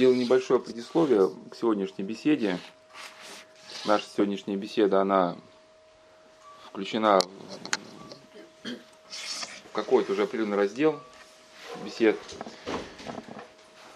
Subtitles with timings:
[0.00, 2.58] сделал небольшое предисловие к сегодняшней беседе.
[3.84, 5.36] Наша сегодняшняя беседа, она
[6.64, 7.20] включена
[8.62, 10.98] в какой-то уже определенный раздел
[11.84, 12.16] бесед,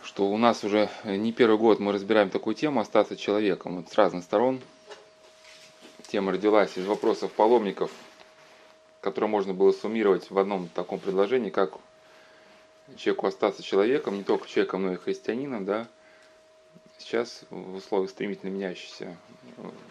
[0.03, 3.95] что у нас уже не первый год мы разбираем такую тему «Остаться человеком» вот с
[3.95, 4.61] разных сторон.
[6.09, 7.91] Тема родилась из вопросов паломников,
[9.01, 11.79] которые можно было суммировать в одном таком предложении, как
[12.97, 15.89] человеку остаться человеком, не только человеком, но и христианином, да,
[16.99, 19.17] сейчас в условиях стремительно меняющейся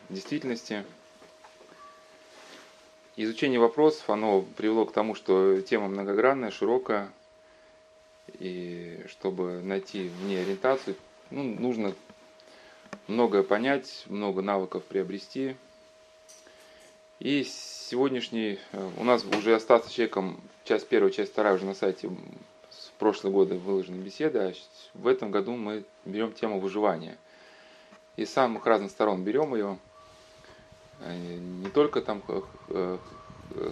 [0.09, 0.83] действительности.
[3.16, 7.11] Изучение вопросов, оно привело к тому, что тема многогранная, широкая,
[8.39, 10.95] и чтобы найти в ней ориентацию,
[11.30, 11.94] ну, нужно
[13.07, 15.55] многое понять, много навыков приобрести.
[17.19, 22.09] И сегодняшний, э, у нас уже остаться человеком, часть первая, часть вторая уже на сайте
[22.99, 24.53] прошлые годы выложены беседы, а
[24.93, 27.17] в этом году мы берем тему выживания.
[28.16, 29.77] И с самых разных сторон берем ее.
[31.02, 32.21] Э, не только там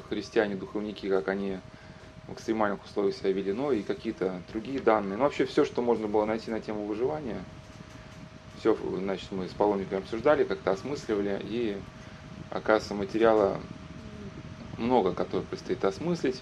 [0.10, 1.60] христиане, духовники, как они
[2.28, 5.18] в экстремальных условиях себя вели, но и какие-то другие данные.
[5.18, 7.42] Ну, вообще все, что можно было найти на тему выживания,
[8.60, 11.78] все, значит, мы с паломниками обсуждали, как-то осмысливали, и
[12.52, 13.60] оказывается материала
[14.78, 16.42] много, который предстоит осмыслить.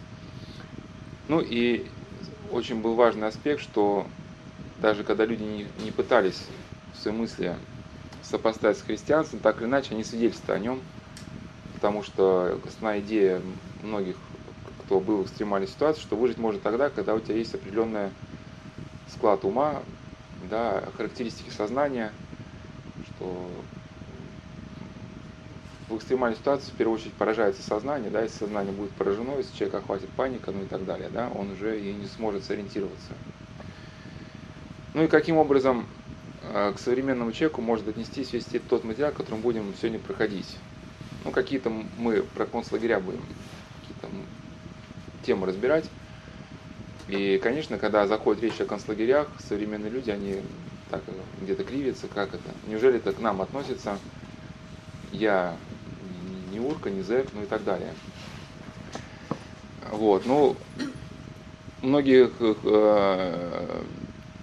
[1.30, 1.85] Ну и
[2.52, 4.08] очень был важный аспект, что
[4.78, 6.42] даже когда люди не, не пытались
[6.94, 7.58] свои мысли
[8.22, 10.81] сопоставить с христианством, так или иначе они свидетельствуют о нем,
[11.75, 13.41] потому что основная идея
[13.81, 14.17] многих,
[14.80, 18.11] кто был в экстремальной ситуации, что выжить можно тогда, когда у тебя есть определенный
[19.08, 19.84] склад ума,
[20.41, 22.13] да, характеристики сознания,
[23.03, 23.52] что
[25.89, 29.79] в экстремальной ситуации в первую очередь поражается сознание, да, если сознание будет поражено, если человека
[29.79, 33.11] охватит паника, ну и так далее, да, он уже и не сможет сориентироваться.
[34.93, 35.87] Ну и каким образом
[36.43, 40.57] э, к современному человеку может отнестись весь тот материал, который мы будем сегодня проходить.
[41.25, 43.21] Ну, какие-то мы про концлагеря будем
[43.81, 44.07] какие-то
[45.25, 45.85] темы разбирать.
[47.07, 50.41] И, конечно, когда заходит речь о концлагерях, современные люди, они
[50.89, 51.01] так
[51.41, 52.49] где-то кривятся, как это?
[52.67, 53.97] Неужели это к нам относится?
[55.11, 55.55] Я
[56.51, 57.93] ни урка, ни зэк, ну и так далее.
[59.91, 60.55] Вот, ну,
[61.81, 63.81] многие, э,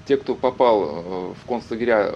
[0.07, 2.15] те, кто попал э, в концлагеря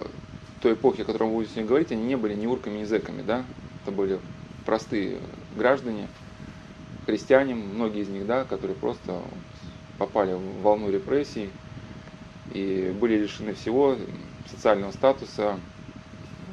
[0.60, 3.44] той эпохи, о которой будем сегодня говорить, они не были ни урками, ни зэками, да,
[3.82, 4.18] это были
[4.66, 5.18] простые
[5.56, 6.08] граждане,
[7.06, 9.20] христиане, многие из них, да, которые просто
[9.98, 11.50] попали в волну репрессий
[12.52, 13.96] и были лишены всего,
[14.50, 15.58] социального статуса,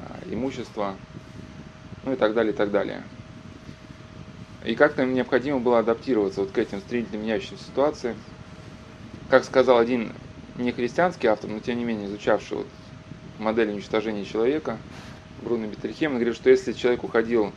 [0.09, 0.95] э, имущества,
[2.05, 3.03] ну и так далее, и так далее.
[4.63, 8.17] И как-то им необходимо было адаптироваться вот к этим стремительно меняющимся ситуациям.
[9.27, 10.13] Как сказал один
[10.55, 12.69] нехристианский автор, но тем не менее изучавший вот
[13.37, 14.79] модель уничтожения человека,
[15.37, 17.53] Бруно Бетельхем, он говорит, что если человек уходил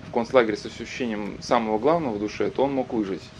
[0.00, 3.30] в концлагерь с ощущением самого главного в душе, то он мог выжить.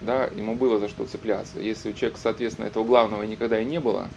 [0.00, 1.60] Да, ему было за что цепляться.
[1.60, 4.10] Если у человека, соответственно, этого главного никогда и не было,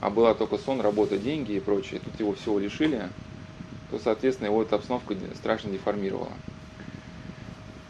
[0.00, 3.10] а была только сон, работа, деньги и прочее, тут его всего лишили,
[3.90, 6.38] то, соответственно, его эта обстановка страшно деформировала.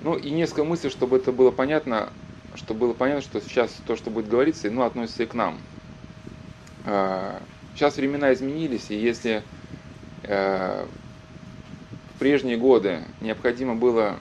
[0.07, 2.11] Ну и несколько мыслей, чтобы это было понятно,
[2.55, 5.59] чтобы было понятно, что сейчас то, что будет говориться, ну, относится и к нам.
[6.85, 7.43] А,
[7.75, 9.43] сейчас времена изменились, и если
[10.23, 10.87] э,
[12.15, 14.15] в прежние годы необходимо было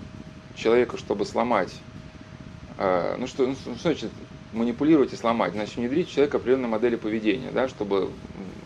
[0.56, 1.70] человеку, чтобы сломать,
[2.80, 4.10] э, ну что, ну, что значит
[4.54, 8.10] манипулировать и сломать, значит внедрить в человека определенной модели поведения, да, чтобы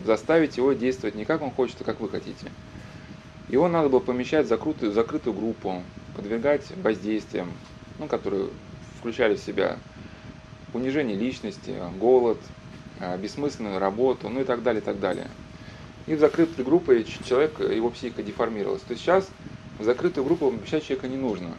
[0.06, 2.50] заставить его действовать не как он хочет, а как вы хотите.
[3.50, 5.82] Его надо было помещать в закрытую, закрытую группу,
[6.20, 7.50] подвергать воздействиям,
[7.98, 8.48] ну, которые
[8.98, 9.78] включали в себя
[10.74, 12.38] унижение личности, голод,
[13.00, 15.28] а, бессмысленную работу, ну и так далее, и так далее.
[16.06, 18.82] И в закрытой группе человек, его психика деформировалась.
[18.82, 19.28] То есть сейчас
[19.78, 21.56] в закрытую группу помещать человека не нужно.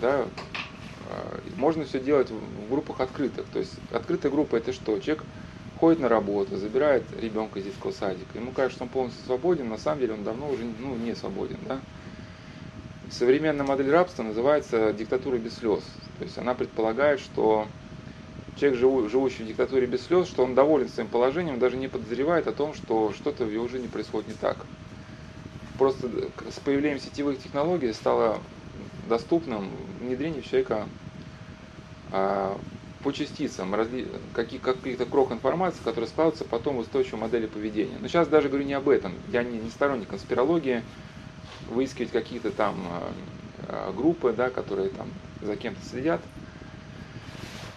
[0.00, 0.24] Да?
[1.10, 3.44] А, можно все делать в группах открытых.
[3.52, 4.98] То есть открытая группа это что?
[4.98, 5.24] Человек
[5.78, 8.38] ходит на работу, забирает ребенка из детского садика.
[8.38, 11.58] Ему кажется, что он полностью свободен, на самом деле он давно уже ну, не свободен.
[11.68, 11.80] Да?
[13.10, 15.82] Современная модель рабства называется диктатура без слез.
[16.18, 17.68] То есть она предполагает, что
[18.56, 22.52] человек, живущий в диктатуре без слез, что он доволен своим положением, даже не подозревает о
[22.52, 24.66] том, что что-то в его жизни происходит не так.
[25.78, 26.08] Просто
[26.50, 28.40] с появлением сетевых технологий стало
[29.08, 29.70] доступным
[30.00, 30.86] внедрение в человека
[32.12, 32.56] а,
[33.02, 33.74] по частицам
[34.32, 37.98] каких-то крок информации, которые складываются потом в устойчивую модели поведения.
[38.00, 39.12] Но сейчас даже говорю не об этом.
[39.28, 40.82] Я не, не сторонник конспирологии,
[41.68, 42.76] выискивать какие-то там
[43.68, 45.08] э, группы, да, которые там
[45.42, 46.20] за кем-то следят.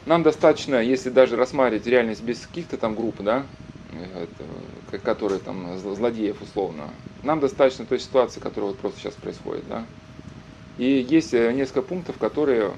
[0.05, 3.45] Нам достаточно, если даже рассматривать реальность без каких-то там групп, да,
[4.91, 6.89] это, которые там злодеев условно.
[7.23, 9.83] Нам достаточно той ситуации, которая вот просто сейчас происходит, да.
[10.77, 12.71] И есть несколько пунктов, которые,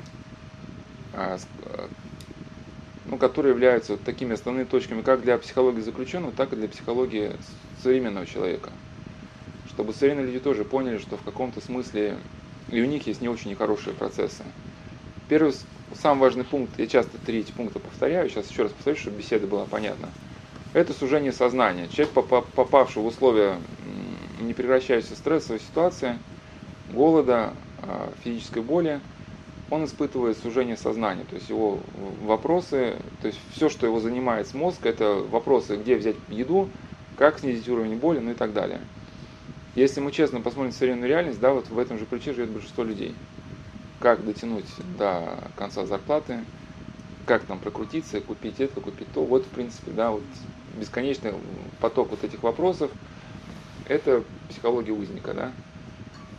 [3.06, 7.34] ну, которые являются такими основными точками как для психологии заключенного, так и для психологии
[7.84, 8.72] современного человека.
[9.80, 12.18] Чтобы современные люди тоже поняли, что в каком-то смысле
[12.70, 14.44] и у них есть не очень нехорошие процессы.
[15.30, 15.54] Первый,
[15.96, 19.48] самый важный пункт, я часто три эти пункта повторяю, сейчас еще раз повторю, чтобы беседа
[19.48, 20.10] была понятна.
[20.74, 21.88] Это сужение сознания.
[21.88, 22.14] Человек,
[22.56, 23.62] попавший в условия
[24.42, 26.20] непрекращающейся стрессовой ситуации,
[26.90, 29.00] голода, а, физической боли,
[29.70, 31.24] он испытывает сужение сознания.
[31.24, 35.96] То есть его вопросы, то есть все, что его занимает с мозга, это вопросы, где
[35.96, 36.68] взять еду,
[37.16, 38.82] как снизить уровень боли, ну и так далее.
[39.76, 43.16] Если мы честно посмотрим современную реальность, да, вот в этом же ключе живет большинство людей.
[44.00, 44.66] Как дотянуть
[44.98, 46.40] до конца зарплаты,
[47.26, 49.24] как там прокрутиться, купить это, купить то.
[49.24, 50.24] Вот, в принципе, да, вот
[50.76, 51.34] бесконечный
[51.80, 52.92] поток вот этих вопросов,
[53.86, 55.52] это психология узника, да.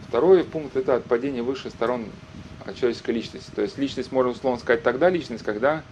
[0.09, 2.07] Второй пункт– это отпадение высших сторон
[2.59, 3.51] от человеческой личности.
[3.55, 5.83] То есть личность, можно условно сказать, тогда личность, когда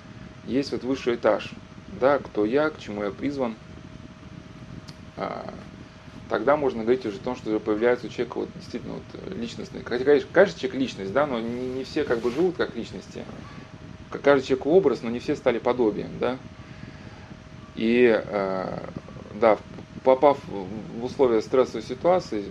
[0.46, 1.54] есть вот высший этаж.
[2.00, 3.54] Да, кто я, к чему я призван,
[5.16, 5.54] а,
[6.28, 9.82] тогда можно говорить уже о том, что появляется у человека вот действительно вот э, личностный.
[9.84, 13.24] Хотя, конечно, каждый человек личность, да, но не, не все как бы живут как личности.
[14.22, 16.38] Каждый человек образ, но не все стали подобием, да.
[17.76, 18.78] И э,
[19.34, 19.58] да,
[20.04, 22.44] попав в условия стрессовой ситуации,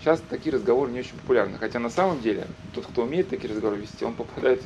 [0.00, 1.58] Сейчас такие разговоры не очень популярны.
[1.58, 4.62] Хотя на самом деле, тот, кто умеет такие разговоры вести, он попадает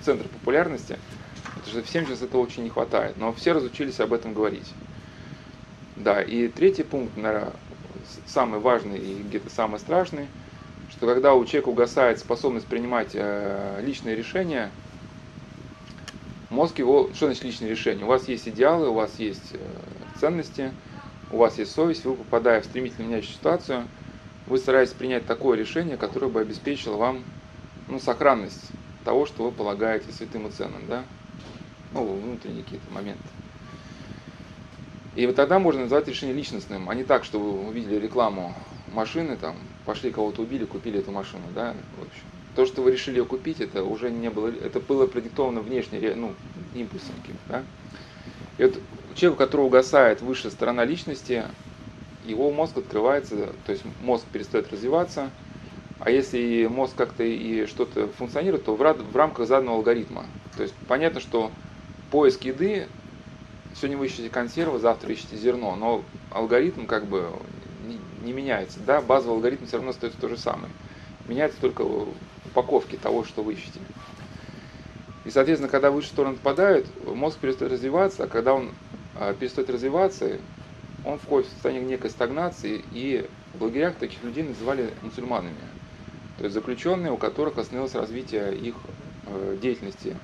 [0.00, 0.98] в центр популярности,
[1.44, 3.16] потому что всем сейчас этого очень не хватает.
[3.18, 4.72] Но все разучились об этом говорить.
[5.96, 7.52] Да, и третий пункт, наверное,
[8.26, 10.28] самый важный и где-то самый страшный,
[10.90, 14.70] что когда у человека угасает способность принимать э, личные решения,
[16.50, 18.04] мозг его, что значит личные решения?
[18.04, 19.58] У вас есть идеалы, у вас есть э,
[20.18, 20.72] ценности,
[21.30, 23.86] у вас есть совесть, вы, попадая в стремительно меняющую ситуацию,
[24.46, 27.22] вы стараетесь принять такое решение, которое бы обеспечило вам
[27.88, 28.70] ну, сохранность
[29.04, 31.04] того, что вы полагаете святым и ценным, да?
[31.92, 33.22] Ну, внутренние какие-то моменты.
[35.16, 38.54] И вот тогда можно назвать решение личностным, а не так, что вы увидели рекламу
[38.92, 42.22] машины, там, пошли кого-то убили, купили эту машину, да, в общем.
[42.54, 46.34] То, что вы решили ее купить, это уже не было, это было продиктовано внешне, ну,
[46.74, 47.62] импульсом каким-то, да.
[48.58, 48.80] И вот
[49.18, 51.44] человек, у которого угасает высшая сторона личности,
[52.24, 55.30] его мозг открывается, то есть мозг перестает развиваться,
[55.98, 60.26] а если мозг как-то и что-то функционирует, то в, рамках заданного алгоритма.
[60.56, 61.50] То есть понятно, что
[62.10, 62.86] поиск еды,
[63.74, 67.32] сегодня вы ищете консервы, завтра ищете зерно, но алгоритм как бы
[68.22, 68.78] не, меняется.
[68.86, 69.00] Да?
[69.00, 70.70] Базовый алгоритм все равно остается то же самое.
[71.26, 71.82] Меняется только
[72.46, 73.80] упаковки того, что вы ищете.
[75.24, 78.70] И, соответственно, когда высшие стороны попадают, мозг перестает развиваться, а когда он
[79.38, 80.38] перестает развиваться,
[81.04, 85.54] он входит в состояние некой стагнации, и в лагерях таких людей называли мусульманами.
[86.38, 88.74] То есть заключенные, у которых остановилось развитие их
[89.26, 90.16] э, деятельности.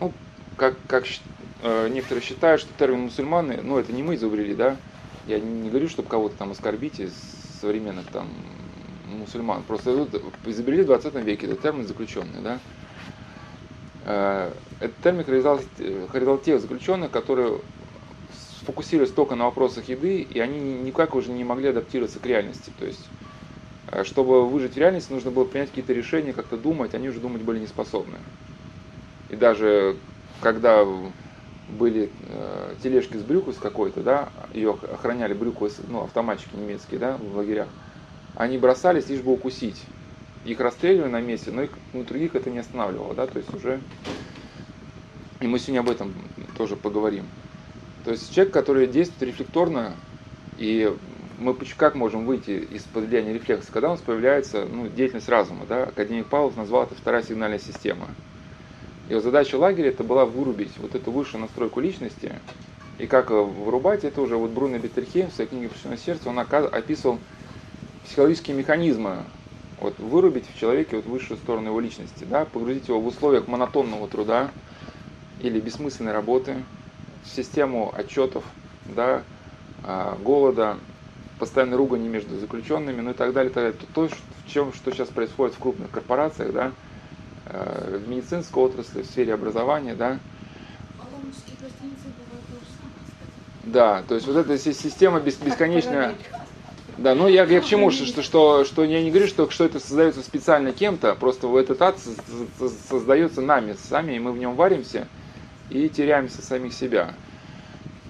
[0.00, 0.12] Ну,
[0.56, 1.04] как, как
[1.62, 4.76] э, некоторые считают, что термин мусульманы, ну это не мы изобрели, да,
[5.28, 7.12] я не говорю, чтобы кого-то там оскорбить из
[7.60, 8.28] современных там
[9.06, 10.08] мусульман, просто
[10.46, 12.58] изобрели в 20 веке этот термин заключенный, да.
[14.04, 17.62] Э, этот термин характеризовал тех заключенных, которые
[18.30, 22.70] сфокусировались только на вопросах еды, и они никак уже не могли адаптироваться к реальности.
[22.70, 23.10] То есть,
[23.86, 27.42] э, чтобы выжить в реальности, нужно было принять какие-то решения, как-то думать, они уже думать
[27.42, 28.18] были не способны.
[29.28, 29.98] И даже
[30.40, 30.84] когда
[31.66, 37.16] были э, тележки с брюквой с какой-то, да, ее охраняли брюквы, ну, автоматчики немецкие, да,
[37.16, 37.70] в лагерях,
[38.34, 39.93] они бросались лишь бы укусить.
[40.44, 43.80] Их расстреливали на месте, но их, ну, других это не останавливало, да, то есть уже...
[45.40, 46.14] И мы сегодня об этом
[46.56, 47.24] тоже поговорим.
[48.04, 49.94] То есть человек, который действует рефлекторно,
[50.58, 50.94] и
[51.38, 55.66] мы как можем выйти из-под влияния рефлекса, когда у нас появляется ну, деятельность разума.
[55.68, 55.84] Да?
[55.84, 58.08] Академик Павлов назвал это вторая сигнальная система.
[59.08, 62.32] Вот задача лагеря это была вырубить вот эту высшую настройку личности.
[62.98, 67.18] И как вырубать, это уже вот Бруно Бетельхейм в своей книге «Причина сердца» он описывал
[68.04, 69.24] психологические механизмы,
[69.78, 74.08] вот вырубить в человеке вот высшую сторону его личности, да, погрузить его в условиях монотонного
[74.08, 74.50] труда
[75.40, 76.64] или бессмысленной работы,
[77.22, 78.44] в систему отчетов,
[78.86, 79.22] да,
[79.82, 80.78] а, голода,
[81.38, 83.78] постоянной ругани между заключенными, ну и так далее, так далее.
[83.94, 86.72] То, в чем, что сейчас происходит в крупных корпорациях, да,
[87.46, 90.18] э, в медицинской отрасли, в сфере образования, да.
[93.64, 96.14] Да, то есть вот эта система бесконечная.
[96.96, 99.80] Да, ну я, я к чему, что, что, что я не говорю, что, что это
[99.80, 101.98] создается специально кем-то, просто этот ад
[102.88, 105.08] создается нами, сами, и мы в нем варимся
[105.70, 107.14] и теряемся самих себя.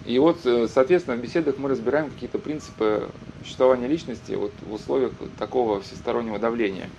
[0.04, 3.10] И вот, э, соответственно, в беседах мы разбираем какие-то принципы
[3.42, 6.90] существования личности вот в условиях такого всестороннего давления.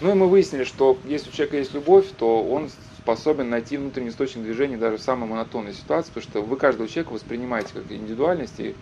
[0.00, 2.68] Ну и мы выяснили, что если у человека есть любовь, то он
[3.02, 7.12] способен найти внутренний источник движения даже в самой монотонной ситуации, потому что вы каждого человека
[7.12, 8.76] воспринимаете как индивидуальность, и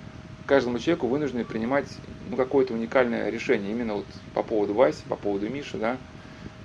[0.51, 1.87] каждому человеку вынуждены принимать
[2.29, 5.97] ну, какое-то уникальное решение именно вот по поводу Васи, по поводу Миши, да.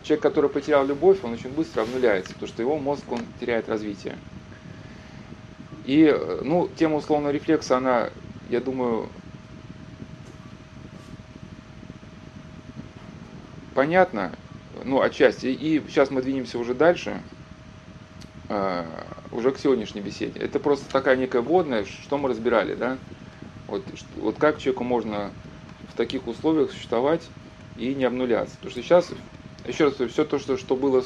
[0.02, 4.16] Человек, который потерял любовь, он очень быстро обнуляется, потому что его мозг, он теряет развитие.
[5.86, 6.12] И,
[6.42, 8.10] ну, тема условного рефлекса, она,
[8.50, 9.08] я думаю,
[13.76, 14.32] понятна,
[14.84, 15.46] ну, отчасти.
[15.46, 17.22] И сейчас мы двинемся уже дальше,
[18.50, 18.84] э,
[19.32, 20.40] уже к сегодняшней беседе.
[20.40, 22.98] Это просто такая некая вводная, что мы разбирали, да?
[23.68, 23.84] Вот,
[24.16, 25.32] вот как человеку можно
[25.90, 27.30] в таких условиях существовать
[27.78, 28.56] и не обнуляться.
[28.56, 29.12] Потому что сейчас,
[29.66, 31.04] еще раз, все то, что, что было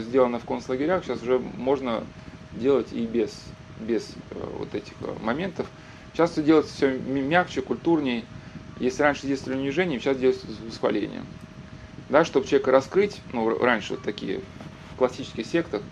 [0.00, 2.02] сделано в концлагерях, сейчас уже можно
[2.52, 3.30] делать и без
[3.78, 5.66] без э, вот этих э, моментов.
[6.12, 8.24] Сейчас все делается все мягче, культурнее.
[8.80, 11.24] Если раньше действовали унижением, сейчас делается с восхвалением.
[12.08, 14.40] Да, чтобы человека раскрыть, ну, раньше вот такие
[14.94, 15.82] в классических сектах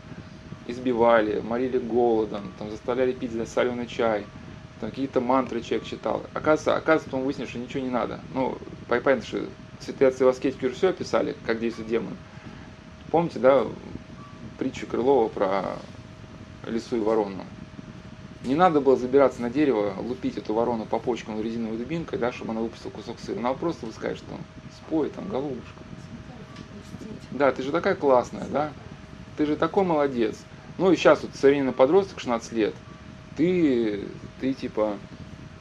[0.66, 4.24] избивали, морили голодом, там, заставляли пить соленый чай,
[4.80, 6.22] там, какие-то мантры человек читал.
[6.34, 8.20] Оказывается, оказывается, потом выяснилось, что ничего не надо.
[8.34, 9.46] Ну, понятно, что
[9.80, 12.16] святые отцы в аскетике уже все описали, как действует демон.
[13.10, 13.64] Помните, да,
[14.58, 15.76] притчу Крылова про
[16.66, 17.44] лису и ворону?
[18.44, 22.52] Не надо было забираться на дерево, лупить эту ворону по почкам резиновой дубинкой, да, чтобы
[22.52, 23.40] она выпустила кусок сыра.
[23.40, 24.26] Надо просто сказать, что
[24.76, 25.82] спой там, голубушка.
[27.32, 28.72] Да, ты же такая классная, да?
[29.36, 30.36] Ты же такой молодец.
[30.78, 32.74] Ну и сейчас вот современный подросток, 16 лет,
[33.36, 34.04] ты,
[34.40, 34.96] ты типа,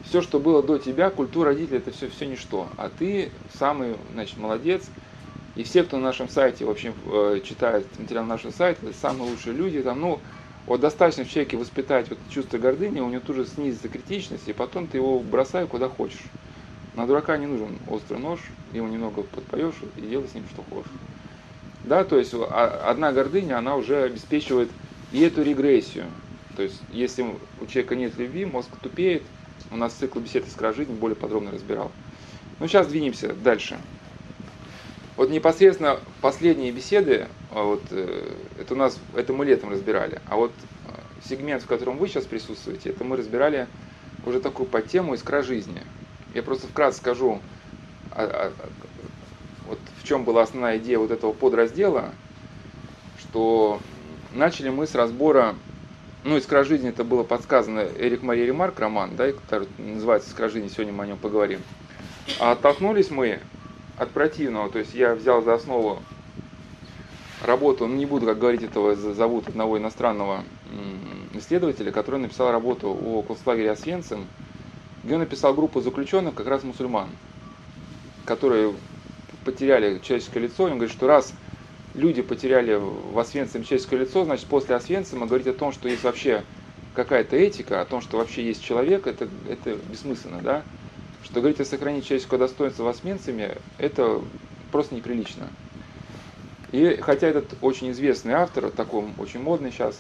[0.04, 2.68] все, что было до тебя, культура родителей, это все, все ничто.
[2.78, 4.84] А ты самый, значит, молодец.
[5.56, 9.32] И все, кто на нашем сайте, в общем, э, читает материал нашего сайта, это самые
[9.32, 9.82] лучшие люди.
[9.82, 10.20] Там, ну,
[10.66, 14.54] вот достаточно в человеке воспитать вот чувство гордыни, у него тут же снизится критичность, и
[14.54, 16.24] потом ты его бросай куда хочешь.
[16.96, 18.40] На дурака не нужен острый нож,
[18.74, 20.92] его немного подпоешь и делай с ним что хочешь.
[21.84, 24.70] Да, то есть одна гордыня, она уже обеспечивает
[25.12, 26.06] и эту регрессию.
[26.56, 27.24] То есть, если
[27.62, 29.24] у человека нет любви, мозг тупеет.
[29.72, 31.92] У нас цикл бесед искра жизни более подробно разбирал.
[32.60, 33.78] Ну, сейчас двинемся дальше.
[35.18, 40.36] Вот непосредственно последние беседы, а вот, э, это у нас, это мы летом разбирали, а
[40.36, 40.52] вот
[40.88, 40.90] э,
[41.30, 43.68] сегмент, в котором вы сейчас присутствуете, это мы разбирали
[44.26, 45.82] уже такую подтему «Искра жизни».
[46.34, 47.40] Я просто вкратце скажу,
[48.12, 48.52] а, а,
[49.68, 52.12] вот в чем была основная идея вот этого подраздела,
[53.20, 53.80] что
[54.34, 55.56] начали мы с разбора,
[56.26, 60.68] ну, «Искра жизни» это было подсказано Эрик Мария Ремарк, роман, да, который называется «Искра жизни»,
[60.68, 61.62] сегодня мы о нем поговорим.
[62.40, 63.40] А оттолкнулись мы
[63.96, 64.70] от противного.
[64.70, 66.02] То есть я взял за основу
[67.44, 70.44] работу, ну не буду, как говорить, этого зовут одного иностранного
[71.34, 74.26] исследователя, который написал работу о концлагере Освенцим,
[75.04, 77.08] где он написал группу заключенных, как раз мусульман,
[78.26, 78.74] которые
[79.44, 80.64] потеряли человеческое лицо.
[80.64, 81.36] Он говорит, что раз
[81.96, 86.44] люди потеряли в Освенцим человеческое лицо, значит после Освенцима говорить о том, что есть вообще
[86.94, 90.64] какая-то этика, о том, что вообще есть человек, это, это бессмысленно, да?
[91.26, 94.22] что говорить о сохранении человеческого достоинства восменцами, это
[94.72, 95.48] просто неприлично.
[96.72, 99.98] И хотя этот очень известный автор, такой очень модный сейчас,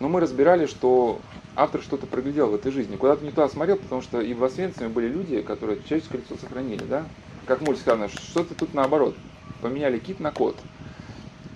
[0.00, 1.20] но мы разбирали, что
[1.54, 2.96] автор что-то проглядел в этой жизни.
[2.96, 6.84] Куда-то не туда смотрел, потому что и в Освенциме были люди, которые человеческое лицо сохранили,
[6.84, 7.04] да?
[7.46, 9.14] Как мультик сказано, что-то тут наоборот.
[9.60, 10.56] Поменяли кит на кот.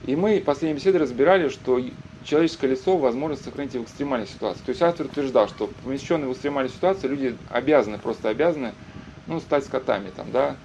[0.06, 1.80] И мы в последней беседе разбирали, что
[2.24, 4.60] человеческое лицо возможность сохранить в экстремальной ситуации.
[4.64, 8.72] То есть автор утверждал, что помещенные в экстремальной ситуации люди обязаны, просто обязаны,
[9.26, 10.56] ну, стать скотами, там, да,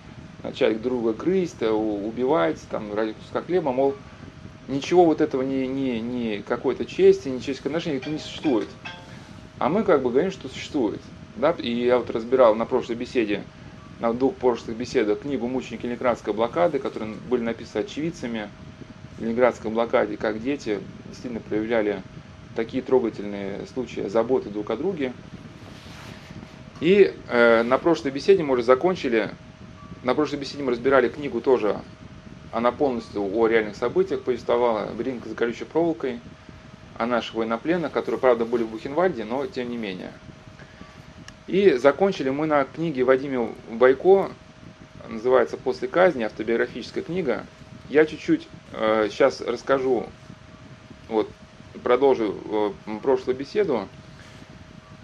[0.44, 3.96] начать друга грызть, э, убивать, там, ради куска хлеба, мол,
[4.68, 8.68] ничего вот этого ни, ни, ни какой-то чести, ни человеческого отношения не существует.
[9.58, 11.00] А мы как бы говорим, что существует.
[11.38, 11.56] Да?
[11.58, 13.44] И я вот разбирал на прошлой беседе,
[14.00, 18.50] на двух прошлых беседах книгу «Мученики Ленинградской блокады», которые были написаны очевидцами
[19.20, 22.02] Ленинградской блокаде, как дети действительно проявляли
[22.56, 25.14] такие трогательные случаи заботы друг о друге.
[26.80, 29.32] И э, на прошлой беседе мы уже закончили,
[30.04, 31.82] на прошлой беседе мы разбирали книгу тоже,
[32.52, 36.20] она полностью о реальных событиях повествовала, «Бринг за колючей проволокой»,
[36.98, 40.12] о наших военнопленных, которые, правда, были в Бухенвальде, но тем не менее.
[41.48, 44.30] И закончили мы на книге Вадима Байко,
[45.08, 47.46] называется «После казни», автобиографическая книга.
[47.90, 50.06] Я чуть-чуть э, сейчас расскажу,
[51.08, 51.28] вот,
[51.84, 53.88] продолжу э, прошлую беседу,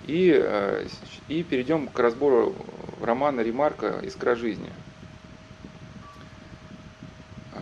[0.05, 0.85] и, э,
[1.27, 2.55] и перейдем к разбору
[3.01, 4.69] романа Ремарка «Искра жизни».
[7.53, 7.57] Э,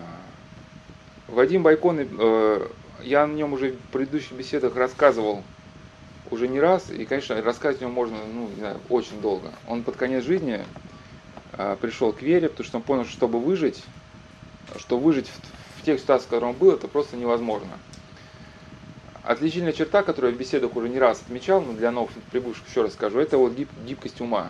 [1.29, 2.67] Вадим Байкон э,
[3.03, 5.41] я о нем уже в предыдущих беседах рассказывал
[6.31, 9.53] уже не раз, и, конечно, рассказать о нем можно, ну, не знаю, очень долго.
[9.69, 10.65] Он под конец жизни
[11.53, 13.81] э, пришел к вере, потому что он понял, что чтобы выжить,
[14.77, 17.79] что выжить в, в тех ситуациях, в которых он был, это просто невозможно.
[19.23, 22.81] Отличительная черта, которую я в беседах уже не раз отмечал, но для новых прибывших еще
[22.81, 24.49] раз скажу, это вот гиб, гибкость ума.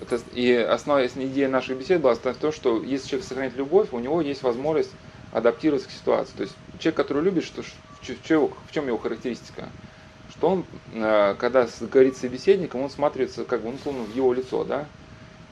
[0.00, 4.00] Это, и основная идея нашей беседы была в том, что если человек сохраняет любовь, у
[4.00, 4.90] него есть возможность
[5.32, 6.32] адаптироваться к ситуации.
[6.36, 9.68] То есть человек, который любит, что, в, чем, в чем его характеристика?
[10.30, 14.32] Что он, э, когда говорит с собеседником, он смотрится как бы, ну, словно в его
[14.32, 14.86] лицо, да?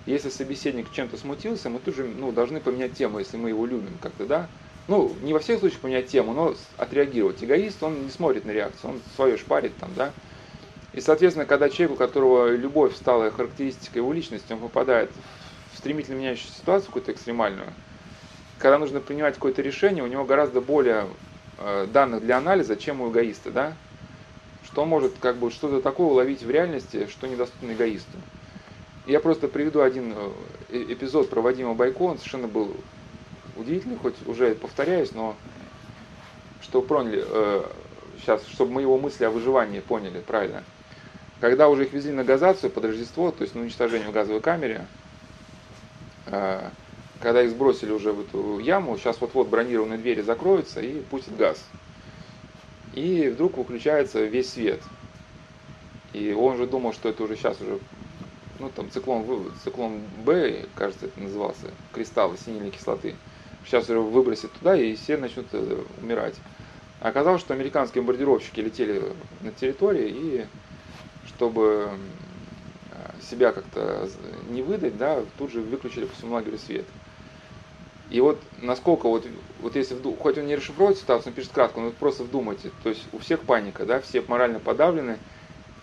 [0.07, 3.99] Если собеседник чем-то смутился, мы тут же ну, должны поменять тему, если мы его любим
[3.99, 4.49] как-то, да?
[4.89, 7.45] Ну, не во всех случаях поменять тему, но отреагировать.
[7.45, 10.13] Эгоист, он не смотрит на реакцию, он свое шпарит там, да?
[10.93, 15.11] И, соответственно, когда человек, у которого любовь стала характеристикой его личности, он попадает
[15.73, 17.69] в стремительно меняющуюся ситуацию, какую-то экстремальную,
[18.59, 21.07] когда нужно принимать какое-то решение, у него гораздо более
[21.59, 23.77] э, данных для анализа, чем у эгоиста, да?
[24.65, 28.19] Что он может как бы что-то такое уловить в реальности, что недоступно эгоисту.
[29.07, 30.15] Я просто приведу один
[30.71, 32.77] э, эпизод про Вадима Байко, он совершенно был
[33.57, 35.37] удивительный, хоть уже повторяюсь, но
[36.63, 37.63] что поняли, э,
[38.21, 40.63] сейчас, чтобы мы его мысли о выживании поняли правильно.
[41.41, 44.87] Когда уже их везли на газацию под Рождество, то есть на уничтожение в газовой камере,
[46.27, 46.69] э,
[47.21, 51.65] когда их сбросили уже в эту яму, сейчас вот-вот бронированные двери закроются и пустят газ.
[52.95, 54.81] И вдруг выключается весь свет.
[56.13, 57.79] И он же думал, что это уже сейчас уже,
[58.61, 63.17] ну там циклон, циклон Б, кажется, это назывался, кристаллы синильной кислоты.
[63.65, 66.35] Сейчас уже выбросит туда, и все начнут э, умирать.
[67.01, 69.03] оказалось, что американские бомбардировщики летели
[69.41, 70.47] на территории, и
[71.27, 71.91] чтобы
[72.91, 74.09] э, себя как-то
[74.51, 76.87] не выдать, да, тут же выключили по всему лагерю свет.
[78.11, 79.27] И вот насколько вот,
[79.61, 82.89] вот если, вду, хоть он не расшифровывает ситуацию, он пишет кратко, но просто вдумайте, то
[82.89, 85.19] есть у всех паника, да, все морально подавлены,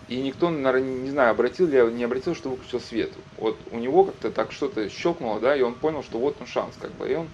[0.08, 3.12] и никто, наверное, не знаю, обратил ли, не обратил, что выключил свет.
[3.36, 6.74] Вот у него как-то так что-то щелкнуло, да, и он понял, что вот он шанс,
[6.80, 7.28] как бы, и он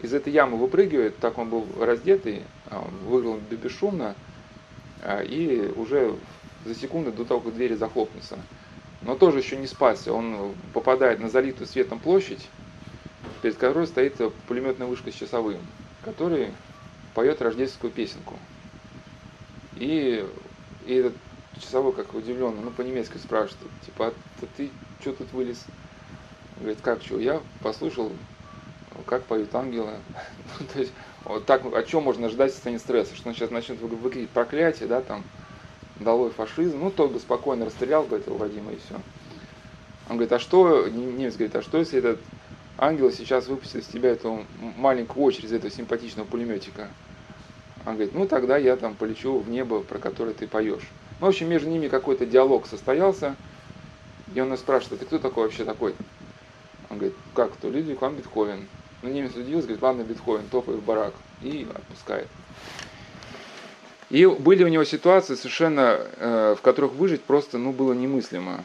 [0.00, 4.14] из этой ямы выпрыгивает, так он был раздетый, а, выглядел бесшумно,
[5.02, 6.14] а, и уже
[6.64, 8.38] за секунду до того, как двери захлопнутся.
[9.02, 12.48] Но тоже еще не спасся, он попадает на залитую светом площадь,
[13.42, 14.16] перед которой стоит
[14.46, 15.60] пулеметная вышка с часовым,
[16.04, 16.48] который
[17.14, 18.38] поет рождественскую песенку.
[19.76, 20.24] И,
[20.86, 21.14] и этот
[21.60, 25.64] часовой как удивленно, ну по-немецки спрашивает, типа, а ты что тут вылез?
[26.58, 27.18] Говорит, как что?
[27.18, 28.10] Я послушал,
[29.06, 29.92] как поют ангелы.
[30.58, 30.92] Ну, то есть,
[31.24, 33.14] вот так, о чем можно ждать в состоянии стресса?
[33.14, 35.22] Что он сейчас начнет выкрикивать проклятие, да, там,
[36.00, 36.80] долой фашизм.
[36.80, 38.94] Ну, тот бы спокойно расстрелял бы этого Вадима и все.
[40.08, 42.18] Он говорит, а что, немец говорит, а что если этот
[42.78, 44.44] ангел сейчас выпустит из тебя эту
[44.76, 46.88] маленькую очередь этого симпатичного пулеметика.
[47.84, 50.88] Он говорит, ну тогда я там полечу в небо, про которое ты поешь.
[51.20, 53.34] Ну, в общем, между ними какой-то диалог состоялся,
[54.34, 55.94] и он нас спрашивает, а ты кто такой вообще такой?
[56.90, 57.68] Он говорит, как кто?
[57.68, 58.68] Людвиг вам Бетховен.
[59.02, 61.14] Ну, немец удивился, говорит, ладно, Бетховен, топай в барак.
[61.42, 62.28] И отпускает.
[64.10, 68.64] И были у него ситуации совершенно, э, в которых выжить просто, ну, было немыслимо.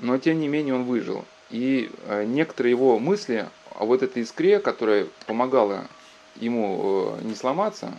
[0.00, 1.24] Но, тем не менее, он выжил.
[1.50, 5.86] И э, некоторые его мысли о вот этой искре, которая помогала
[6.36, 7.92] ему э, не сломаться,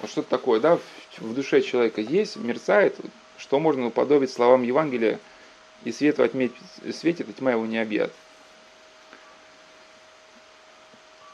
[0.00, 0.78] вот что-то такое, да,
[1.18, 2.96] в душе человека есть, мерцает,
[3.38, 5.18] что можно уподобить словам Евангелия,
[5.84, 6.50] и свет во тьме
[6.92, 8.12] светит, и тьма его не объят.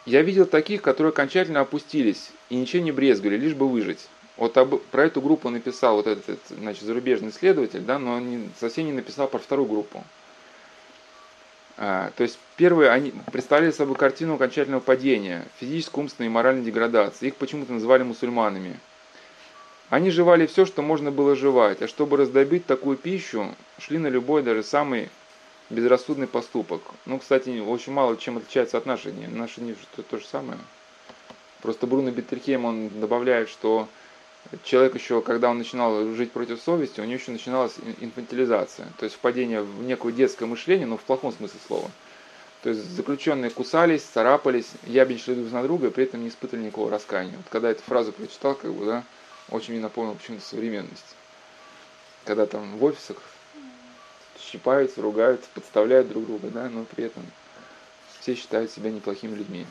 [0.04, 4.08] Я видел таких, которые окончательно опустились и ничем не брезгали, лишь бы выжить.
[4.36, 8.50] Вот об, про эту группу написал вот этот, значит, зарубежный исследователь, да, но он не,
[8.58, 10.02] совсем не написал про вторую группу.
[11.76, 17.28] А, то есть первые, они представляли собой картину окончательного падения, физической, умственной и моральной деградации.
[17.28, 18.80] Их почему-то называли мусульманами.
[19.92, 24.42] Они жевали все, что можно было жевать, а чтобы раздобыть такую пищу, шли на любой,
[24.42, 25.10] даже самый
[25.68, 26.80] безрассудный поступок.
[27.04, 29.26] Ну, кстати, очень мало чем отличается от наших дней.
[29.26, 30.58] Наши дни что то же самое.
[31.60, 33.86] Просто Бруно Беттерхейм, он добавляет, что
[34.64, 39.16] человек еще, когда он начинал жить против совести, у него еще начиналась инфантилизация, то есть
[39.16, 41.90] впадение в некое детское мышление, но в плохом смысле слова.
[42.62, 46.90] То есть заключенные кусались, царапались, ябедничали друг на друга, и при этом не испытывали никакого
[46.90, 47.36] раскаяния.
[47.36, 49.04] Вот когда эту фразу прочитал, как бы, да,
[49.50, 51.16] очень мне напомнил почему-то современность.
[52.24, 53.16] Когда там в офисах
[54.38, 57.24] щипаются, ругаются, подставляют друг друга, да, но при этом
[58.20, 59.66] все считают себя неплохими людьми.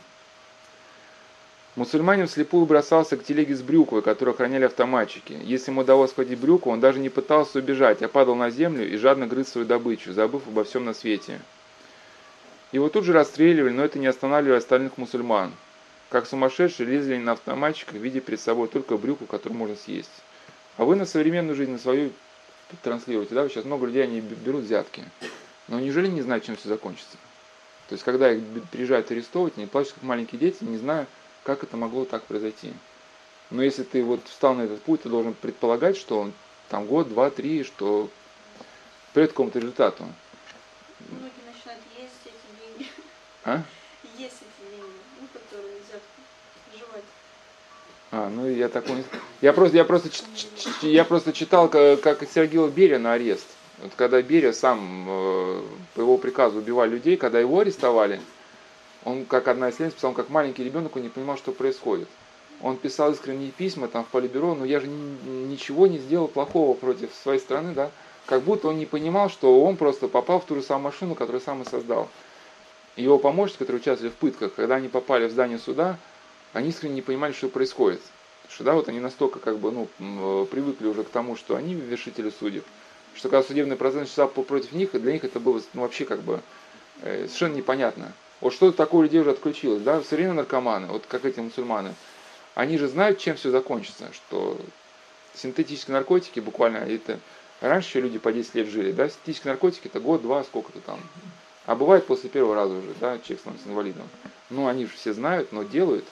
[1.77, 5.39] Мусульманин вслепую бросался к телеге с брюквой, которую охраняли автоматчики.
[5.41, 8.97] Если ему удалось схватить брюку, он даже не пытался убежать, а падал на землю и
[8.97, 11.39] жадно грыз свою добычу, забыв обо всем на свете.
[12.73, 15.53] Его тут же расстреливали, но это не останавливало остальных мусульман.
[16.11, 20.11] Как сумасшедшие лезли на автоматчиках, видя перед собой только брюку, которую можно съесть.
[20.77, 22.11] А вы на современную жизнь, на свою
[22.83, 23.47] транслируете, да?
[23.49, 25.03] Сейчас много людей, они берут взятки.
[25.67, 27.17] Но неужели не знают, чем все закончится?
[27.87, 31.07] То есть, когда их приезжают арестовывать, они плачут, как маленькие дети, не знаю,
[31.43, 32.73] как это могло так произойти.
[33.49, 36.33] Но если ты вот встал на этот путь, ты должен предполагать, что он
[36.69, 38.09] там год, два, три, что
[39.13, 40.05] придет к какому-то результату.
[41.09, 42.89] Многие начинают есть эти деньги.
[43.43, 43.63] А?
[44.17, 46.01] Есть эти деньги, ну, которые взят
[46.73, 47.03] жевать.
[48.11, 49.03] А, ну я не...
[49.41, 50.09] Я просто, я просто,
[50.81, 53.47] я просто читал, как Сергея Берия на арест.
[53.81, 55.61] Вот когда Берия сам э,
[55.95, 58.19] по его приказу убивал людей, когда его арестовали,
[59.05, 62.07] он, как одна из исследовательниц, писал, он как маленький ребенок, он не понимал, что происходит.
[62.61, 67.09] Он писал искренние письма там в Политбюро, но я же ничего не сделал плохого против
[67.23, 67.89] своей страны, да,
[68.27, 71.41] как будто он не понимал, что он просто попал в ту же самую машину, которую
[71.41, 72.07] сам и создал.
[72.95, 75.97] Его помощники, которые участвовали в пытках, когда они попали в здание суда,
[76.53, 78.01] они искренне не понимали, что происходит.
[78.49, 81.73] Что да, вот они настолько как бы, ну, э, привыкли уже к тому, что они
[81.73, 82.65] вершители судеб,
[83.15, 86.41] что когда судебный процесс начался против них, для них это было ну, вообще как бы
[87.01, 88.11] э, совершенно непонятно.
[88.41, 91.95] Вот что такое людей уже отключилось, да, современные наркоманы, вот как эти мусульманы,
[92.55, 94.59] они же знают, чем все закончится, что
[95.35, 97.19] синтетические наркотики буквально, это
[97.61, 100.99] раньше люди по 10 лет жили, да, синтетические наркотики это год, два, сколько-то там,
[101.65, 104.09] а бывает после первого раза уже, да, человек становится инвалидом.
[104.49, 106.05] Ну, они же все знают, но делают.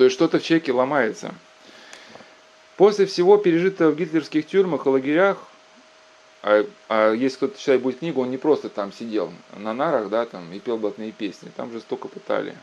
[0.00, 1.34] То есть что-то в человеке ломается.
[2.78, 5.46] После всего пережитого в гитлерских тюрьмах и лагерях,
[6.42, 10.24] а, а если кто-то читает будет книгу, он не просто там сидел на нарах, да,
[10.24, 12.56] там, и пел блатные песни, там жестоко пытали.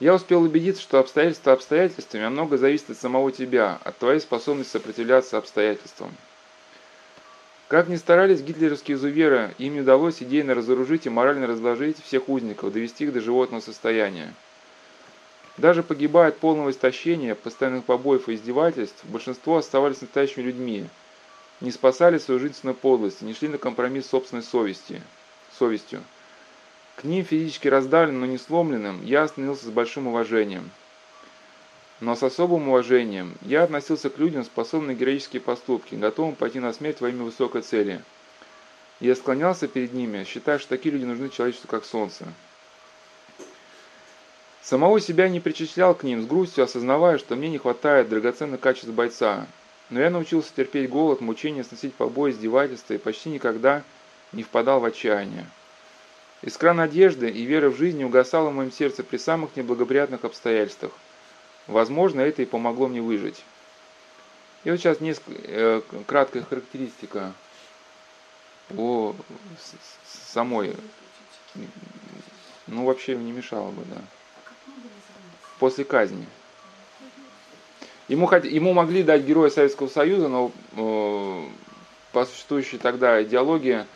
[0.00, 4.72] Я успел убедиться, что обстоятельства обстоятельствами, а много зависит от самого тебя, от твоей способности
[4.72, 6.14] сопротивляться обстоятельствам.
[7.68, 12.72] Как ни старались гитлеровские изуверы, им не удалось идейно разоружить и морально разложить всех узников,
[12.72, 14.32] довести их до животного состояния.
[15.62, 20.86] Даже погибая от полного истощения, постоянных побоев и издевательств, большинство оставались настоящими людьми–
[21.62, 25.00] не спасали свою жизненную подлость, не шли на компромисс собственной совести,
[25.56, 26.02] совестью.
[26.96, 30.70] К ним, физически раздавленным, но не сломленным, я остановился с большим уважением.
[32.00, 36.72] Но с особым уважением я относился к людям, способным на героические поступки, готовым пойти на
[36.72, 38.02] смерть во имя высокой цели.
[38.98, 42.26] Я склонялся перед ними, считая, что такие люди нужны человечеству, как солнце.
[44.62, 48.90] Самого себя не причислял к ним, с грустью осознавая, что мне не хватает драгоценных качеств
[48.90, 49.46] бойца,
[49.90, 53.82] но я научился терпеть голод, мучения, сносить побои, издевательства и почти никогда
[54.30, 55.46] не впадал в отчаяние.
[56.42, 60.92] Искра надежды и вера в жизнь угасала в моем сердце при самых неблагоприятных обстоятельствах.
[61.66, 63.44] Возможно, это и помогло мне выжить.
[64.62, 67.32] И вот сейчас несколько, э, краткая характеристика
[68.76, 69.14] о
[70.06, 70.76] самой.
[72.68, 74.00] Ну, вообще не мешало бы, да.
[75.62, 76.26] После казни.
[78.08, 81.44] Ему, ему могли дать героя Советского Союза, но э,
[82.10, 83.86] по существующей тогда идеологии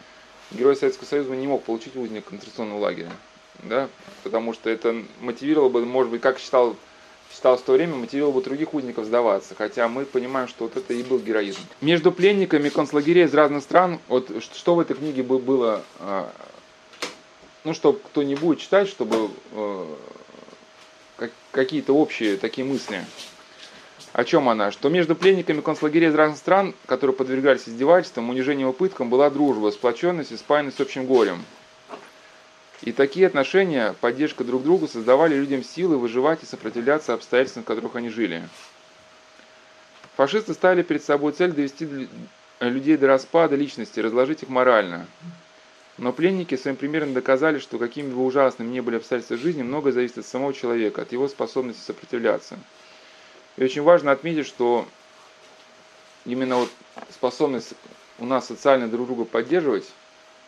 [0.53, 3.11] герой Советского Союза не мог получить узник концентрационного лагеря.
[3.65, 3.89] Да?
[4.23, 6.77] Потому что это мотивировало бы, может быть, как считал,
[7.35, 9.57] считалось в то время, мотивировало бы других узников сдаваться.
[9.59, 11.63] Хотя мы понимаем, что вот это и был героизм.
[11.81, 16.27] Между пленниками концлагерей из разных стран, вот что в этой книге было, э,
[17.65, 19.87] ну, чтобы кто не будет читать, чтобы э,
[21.57, 23.05] какие-то общие такие мысли
[24.17, 24.71] о чем она?
[24.71, 30.33] Что между пленниками концлагерей разных стран, которые подвергались издевательствам, унижениям и пыткам, была дружба, сплоченность
[30.33, 31.45] и спаянность с общим горем.
[32.81, 37.95] И такие отношения, поддержка друг другу создавали людям силы выживать и сопротивляться обстоятельствам, в которых
[37.95, 38.49] они жили.
[40.17, 42.09] Фашисты ставили перед собой цель довести
[42.61, 45.07] людей до распада личности, разложить их морально.
[45.99, 50.19] Но пленники своим примером доказали, что какими бы ужасными ни были обстоятельства жизни, многое зависит
[50.19, 52.59] от самого человека, от его способности сопротивляться.
[53.57, 54.87] И очень важно отметить, что
[56.27, 56.71] именно вот
[57.11, 57.73] способность
[58.19, 59.91] у нас социально друг друга поддерживать,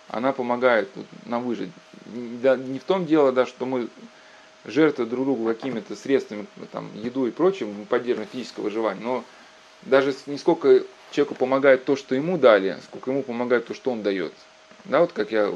[0.08, 0.90] она помогает
[1.24, 1.70] нам выжить.
[2.06, 3.88] Не в том дело, да, что мы
[4.66, 9.24] жертвы друг другу какими-то средствами, там, еду и прочим, мы поддерживаем физическое выживание, но
[9.82, 14.02] даже не сколько человеку помогает то, что ему дали, сколько ему помогает то, что он
[14.02, 14.32] дает.
[14.88, 15.52] Да, вот как я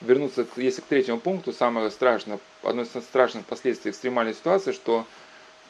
[0.00, 5.06] вернуться, если к третьему пункту, самое страшное, одно из страшных последствий экстремальной ситуации, что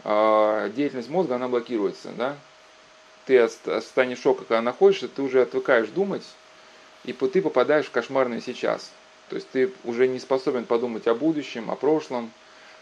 [0.04, 2.36] э, деятельность мозга, она блокируется, да.
[3.26, 6.24] Ты состоянии шока, когда находишься, ты уже отвыкаешь думать,
[7.04, 8.90] и ты попадаешь в кошмарное сейчас.
[9.28, 12.30] То есть ты уже не способен подумать о будущем, о прошлом,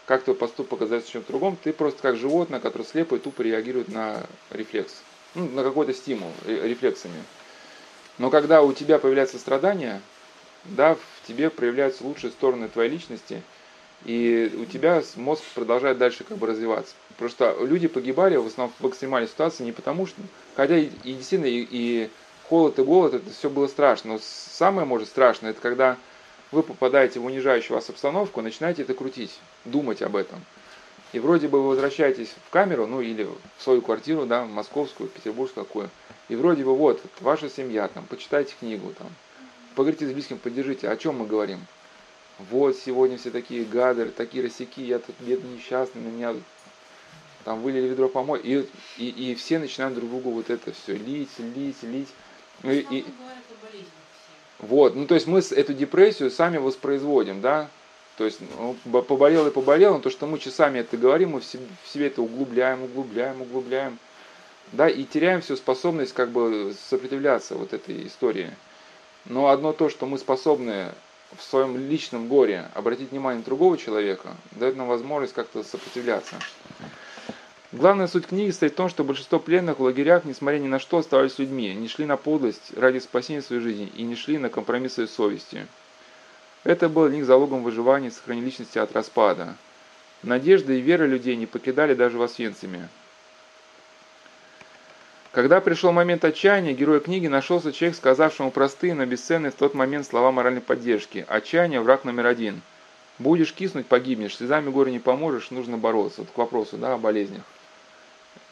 [0.05, 3.41] как твой поступок оказается в чем-то другом, ты просто как животное, которое слепо и тупо
[3.41, 4.93] реагирует на рефлекс,
[5.33, 7.23] ну, на какой-то стимул рефлексами.
[8.17, 10.01] Но когда у тебя появляется страдание,
[10.63, 13.41] да, в тебе проявляются лучшие стороны твоей личности,
[14.05, 16.93] и у тебя мозг продолжает дальше как бы развиваться.
[17.27, 20.21] Что люди погибали в основном в экстремальной ситуации не потому, что,
[20.55, 22.09] хотя и, и действительно и, и
[22.47, 24.13] холод и голод, это все было страшно.
[24.13, 25.97] Но самое, может, страшное, это когда
[26.51, 30.43] вы попадаете в унижающую вас обстановку, начинаете это крутить, думать об этом.
[31.13, 33.23] И вроде бы вы возвращаетесь в камеру, ну или
[33.57, 35.89] в свою квартиру, да, московскую, петербургскую какую,
[36.29, 39.07] и вроде бы вот, ваша семья, там, почитайте книгу, там,
[39.75, 41.59] поговорите с близким, поддержите, о чем мы говорим?
[42.37, 46.35] Вот, сегодня все такие гады, такие росяки, я тут бедный несчастный, на меня
[47.45, 51.29] там вылили ведро помой, и, и, и все начинают друг другу вот это все лить,
[51.37, 52.09] лить, лить.
[52.63, 53.05] Ну, и, и,
[54.59, 57.69] вот, ну то есть мы эту депрессию сами воспроизводим, да,
[58.17, 61.45] то есть ну, поболел и поболел, но то, что мы часами это говорим, мы в
[61.45, 63.99] себе, в себе это углубляем, углубляем, углубляем,
[64.71, 68.51] да, и теряем всю способность как бы сопротивляться вот этой истории.
[69.25, 70.91] Но одно то, что мы способны
[71.35, 76.35] в своем личном горе обратить внимание другого человека, дает нам возможность как-то сопротивляться.
[77.71, 80.99] Главная суть книги стоит в том, что большинство пленных в лагерях, несмотря ни на что,
[80.99, 85.07] оставались людьми, не шли на подлость ради спасения своей жизни и не шли на компромиссы
[85.07, 85.67] совести.
[86.63, 89.55] Это было для них залогом выживания и сохранения личности от распада.
[90.23, 92.87] Надежда и вера людей не покидали даже в Освенциме.
[95.35, 100.07] Когда пришел момент отчаяния, герой книги нашелся человек, сказавшему простые, но бесценные в тот момент
[100.07, 101.25] слова моральной поддержки.
[101.27, 102.61] Отчаяние– враг номер один.
[103.19, 106.21] Будешь киснуть– погибнешь, слезами горя не поможешь, нужно бороться.
[106.21, 107.41] Вот к вопросу да, о болезнях.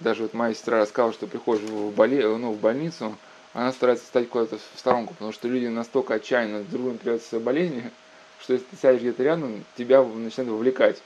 [0.02, 2.28] Даже вот моя сестра рассказала, что приходишь в, боле...
[2.28, 3.16] ну, в больницу,
[3.54, 7.92] она старается стать куда-то в сторонку, потому что люди настолько отчаянно другим приводят свои болезни,
[8.42, 11.02] что если ты сядешь где-то рядом, тебя начинает вовлекать.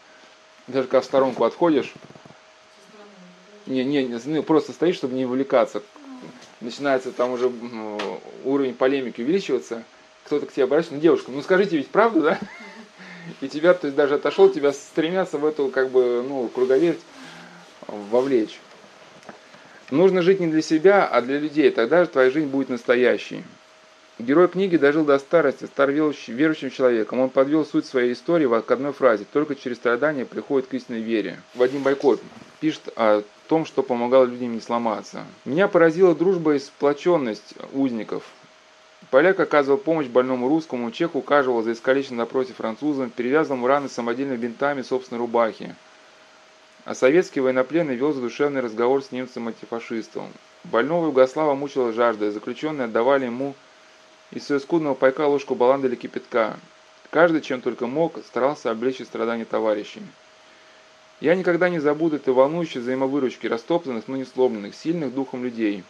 [0.66, 1.94] Даже когда в сторонку отходишь,
[3.68, 5.84] не, не, ну, просто стоишь, чтобы не вовлекаться.
[6.62, 7.52] Начинается там уже
[8.44, 9.84] уровень полемики увеличиваться,
[10.26, 12.40] кто-то к тебе обращается, ну девушка, ну скажите ведь правду, да?
[13.42, 17.00] И тебя, то есть даже отошел, тебя стремятся в эту как бы, ну, круговерть
[17.88, 18.60] вовлечь.
[19.92, 23.44] Нужно жить не для себя, а для людей, тогда же твоя жизнь будет настоящей.
[24.20, 27.20] Герой книги дожил до старости, стар верующим человеком.
[27.20, 31.40] Он подвел суть своей истории к одной фразе «Только через страдания приходит к истинной вере».
[31.54, 32.18] Вадим Байко
[32.60, 35.26] пишет о том, что помогало людям не сломаться.
[35.46, 38.24] Меня поразила дружба и сплоченность узников.
[39.12, 44.82] Поляк оказывал помощь больному русскому, чех ухаживал за искалеченным напротив французом, перевязывал раны самодельными бинтами
[44.82, 45.76] собственной рубахи.
[46.84, 50.28] А советский военнопленный вел задушевный разговор с немцем-антифашистом.
[50.64, 53.56] Больного Югослава мучила жажда, и заключенные отдавали ему
[54.32, 56.58] из своего скудного пайка ложку баланды или кипятка.
[57.10, 60.02] Каждый, чем только мог, старался облегчить страдания товарищей.
[61.20, 65.84] Я никогда не забуду этой волнующей взаимовыручки растоптанных, но не сломленных, сильных духом людей.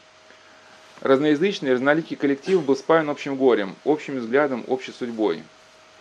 [1.01, 5.43] Разноязычный, разноликий коллектив был спаян общим горем, общим взглядом, общей судьбой.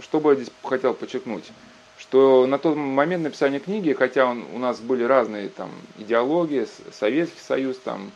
[0.00, 1.50] Что бы я здесь хотел подчеркнуть?
[1.98, 7.40] что на тот момент написания книги, хотя он, у нас были разные там идеологии, Советский
[7.40, 8.12] Союз, там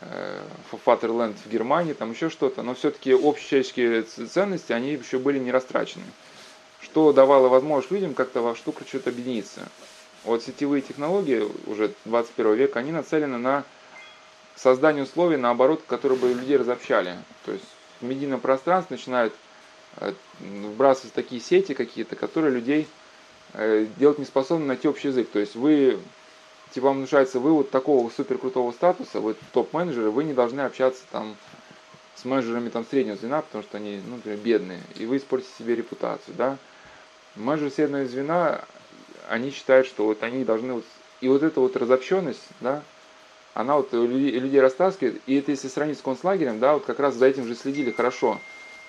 [0.00, 0.40] э,
[0.84, 6.04] Фатерленд в Германии, там еще что-то, но все-таки общечеловеческие ценности, они еще были не растрачены.
[6.80, 9.68] Что давало возможность людям как-то во что-то что-то объединиться.
[10.24, 13.64] Вот сетевые технологии уже 21 века, они нацелены на
[14.54, 17.16] создание условий, наоборот, которые бы людей разобщали.
[17.46, 17.64] То есть
[18.00, 19.34] в медийном пространстве начинают
[19.96, 22.86] э, вбрасывать такие сети какие-то, которые людей
[23.52, 25.28] Э, делать не способны найти общий язык.
[25.30, 25.98] То есть вы,
[26.72, 31.02] типа вам внушается, вы вот такого супер крутого статуса, вы топ-менеджеры, вы не должны общаться
[31.10, 31.36] там
[32.14, 35.74] с менеджерами там среднего звена, потому что они, ну, например, бедные, и вы испортите себе
[35.74, 36.58] репутацию, да.
[37.34, 38.64] Менеджеры среднего звена,
[39.30, 40.84] они считают, что вот они должны вот...
[41.20, 42.82] И вот эта вот разобщенность, да,
[43.54, 45.20] она вот людей, людей растаскивает.
[45.26, 48.40] И это если сравнить с концлагерем, да, вот как раз за этим же следили хорошо.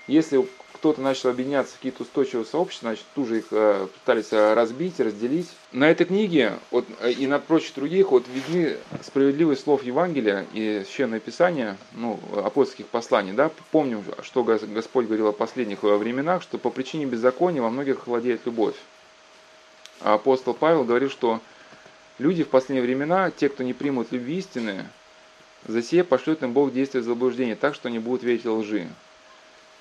[0.08, 4.54] Если кто-то начал объединяться в какие-то устойчивые сообщества, значит, тут же их э, пытались э,
[4.56, 5.48] разбить, разделить.
[5.72, 10.84] На этой книге вот, э, и на прочих других вот видны справедливость слов Евангелия и
[10.86, 13.34] Священное Писание, ну, апостольских посланий.
[13.34, 13.52] Да?
[13.72, 18.76] Помним, что Господь говорил о последних временах, что по причине беззакония во многих владеет любовь.
[20.04, 21.40] Апостол Павел говорит, что
[22.18, 24.86] люди в последние времена, те, кто не примут любви истины,
[25.68, 28.88] за сие пошлет им Бог действие заблуждения, так что они будут верить лжи.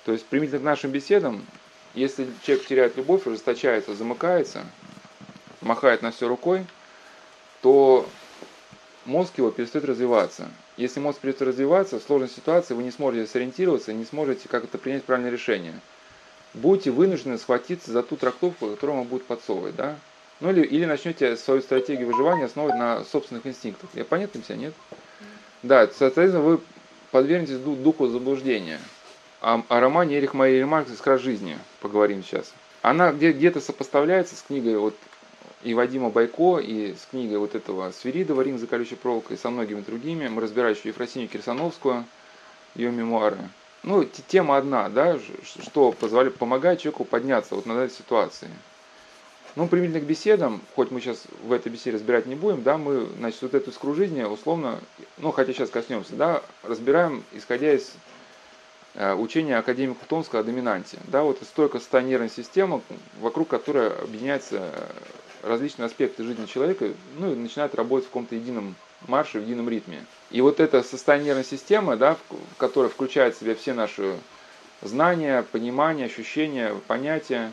[0.04, 1.44] То есть, применительно к нашим беседам,
[1.94, 4.64] если человек теряет любовь, ужесточается, замыкается,
[5.60, 6.66] махает на все рукой,
[7.62, 8.06] то
[9.04, 10.48] мозг его перестает развиваться.
[10.76, 15.04] Если мозг перестает развиваться, в сложной ситуации вы не сможете сориентироваться, не сможете как-то принять
[15.04, 15.74] правильное решение.
[16.54, 19.96] Будете вынуждены схватиться за ту трактовку, которую вам будет подсовывать, да?
[20.40, 23.90] Ну или, или начнете свою стратегию выживания основывать на собственных инстинктах.
[23.94, 24.74] Я понятно все, нет?
[25.62, 26.60] Да, соответственно, вы
[27.10, 28.80] подвергнетесь духу заблуждения
[29.42, 32.52] о, о романе Эрих Марии Ремарк «Искра жизни» поговорим сейчас.
[32.82, 34.94] Она где- где-то сопоставляется с книгой вот
[35.62, 39.50] и Вадима Байко, и с книгой вот этого Свиридова «Рим за колючей проволокой», и со
[39.50, 40.28] многими другими.
[40.28, 42.06] Мы разбираем еще Ефросинью Кирсановскую,
[42.74, 43.36] ее мемуары.
[43.82, 45.18] Ну, тема одна, да,
[45.62, 48.48] что позволяет, помогает человеку подняться вот на этой ситуации.
[49.56, 53.06] Ну, применительно к беседам, хоть мы сейчас в этой беседе разбирать не будем, да, мы,
[53.18, 54.78] значит, вот эту искру жизни условно,
[55.18, 57.92] ну, хотя сейчас коснемся, да, разбираем, исходя из
[58.94, 60.98] Э, учение академика Томского о доминанте.
[61.04, 62.82] Да, вот стойко нервной система,
[63.20, 68.74] вокруг которой объединяются э, различные аспекты жизни человека, ну и начинает работать в каком-то едином
[69.06, 70.04] марше, в едином ритме.
[70.32, 72.16] И вот эта состояние нервной системы, да,
[72.58, 74.16] которая включает в себя все наши
[74.82, 77.52] знания, понимания, ощущения, понятия,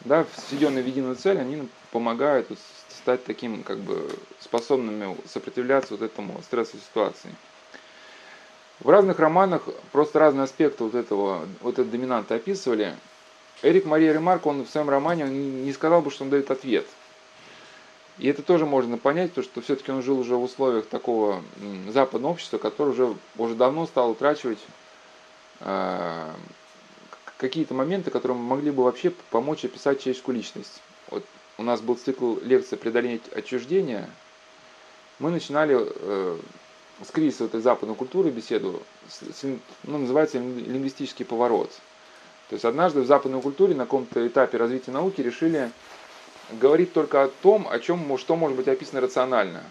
[0.00, 2.48] да, сведенные в единую цель, они помогают
[2.88, 7.34] стать таким, как бы, способными сопротивляться вот этому стрессовой ситуации.
[8.80, 12.94] В разных романах просто разные аспекты вот этого, вот этого доминанта описывали.
[13.62, 16.86] Эрик Мария Ремарк, он в своем романе он не сказал бы, что он дает ответ.
[18.18, 21.42] И это тоже можно понять, то, что все-таки он жил уже в условиях такого
[21.88, 24.58] западного общества, которое уже, уже давно стало утрачивать
[25.60, 26.30] э,
[27.38, 30.82] какие-то моменты, которые могли бы вообще помочь описать человеческую личность.
[31.10, 31.24] Вот
[31.56, 34.08] у нас был цикл лекций «Преодоление отчуждения».
[35.18, 36.38] Мы начинали э,
[37.04, 38.82] с кризиса этой западной культуры беседу,
[39.84, 41.70] ну, называется лингвистический поворот.
[42.48, 45.70] То есть однажды в западной культуре на каком-то этапе развития науки решили
[46.52, 49.62] говорить только о том, о чем, что может быть описано рационально.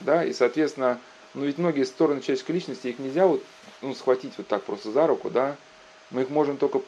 [0.00, 0.24] Да?
[0.24, 1.00] И, соответственно,
[1.34, 3.42] ну ведь многие стороны человеческой личности, их нельзя вот,
[3.80, 5.56] ну, схватить вот так просто за руку, да.
[6.12, 6.80] Мы их можем только...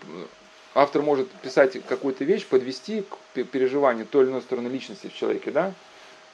[0.76, 5.52] Автор может писать какую-то вещь, подвести к переживанию той или иной стороны личности в человеке,
[5.52, 5.72] да.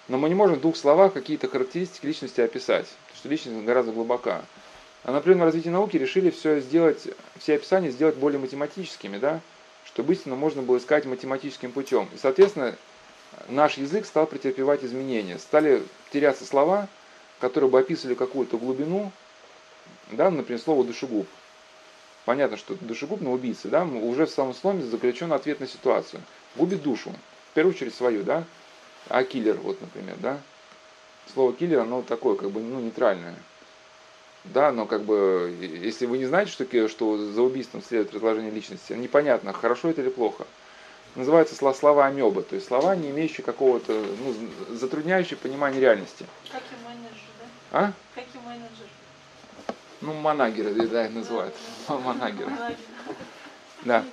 [0.09, 2.87] Но мы не можем в двух словах какие-то характеристики личности описать
[3.21, 4.43] что личность гораздо глубока.
[5.05, 9.41] А на природном развитии науки решили все сделать, все описания сделать более математическими, да,
[9.85, 12.09] чтобы истину можно было искать математическим путем.
[12.15, 12.75] И, соответственно,
[13.49, 15.39] наш язык стал претерпевать изменения.
[15.39, 16.89] Стали теряться слова,
[17.41, 19.13] которые бы описывали какую-то глубину,
[20.11, 21.27] да, например, слово душегуб.
[22.25, 26.23] Понятно, что душегуб на убийце, да, уже в самом слове заключен ответ на ситуацию.
[26.57, 27.13] Губит душу,
[27.51, 28.45] в первую очередь свою, да,
[29.09, 30.39] а киллер, вот, например, да,
[31.33, 33.35] слово киллер, оно такое, как бы, ну, нейтральное.
[34.45, 38.93] Да, но как бы, если вы не знаете, что, что за убийством следует разложение личности,
[38.95, 40.47] непонятно, хорошо это или плохо.
[41.15, 46.25] Называется слова амеба, то есть слова, не имеющие какого-то, ну, затрудняющие понимание реальности.
[46.51, 47.79] Как и менеджер, да?
[47.79, 47.93] А?
[48.15, 48.87] Как и менеджер.
[50.01, 51.55] Ну, манагеры, да, их называют.
[51.89, 52.51] Да, манагеры.
[53.83, 54.05] Да.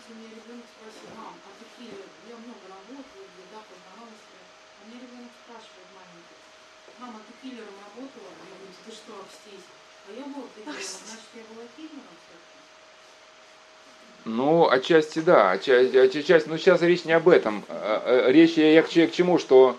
[14.26, 17.64] Ну, отчасти да, отчасти, отчасти, но сейчас речь не об этом.
[17.70, 19.78] А, а, речь я к, к чему, что,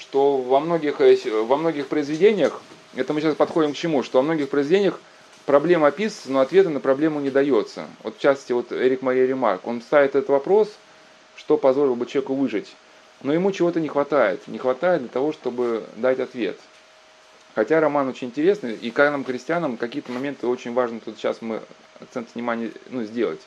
[0.00, 2.60] что во, многих, э, во многих произведениях,
[2.96, 4.98] это мы сейчас подходим к чему, что во многих произведениях
[5.46, 7.86] проблема описывается, но ответа на проблему не дается.
[8.02, 10.70] Вот в частности, вот Эрик Мария Ремарк, он ставит этот вопрос,
[11.36, 12.74] что позволило бы человеку выжить.
[13.22, 14.46] Но ему чего-то не хватает.
[14.48, 16.58] Не хватает для того, чтобы дать ответ.
[17.54, 21.60] Хотя роман очень интересный, и как нам, крестьянам, какие-то моменты очень важно тут сейчас мы
[22.00, 23.40] акцент внимания ну, сделать.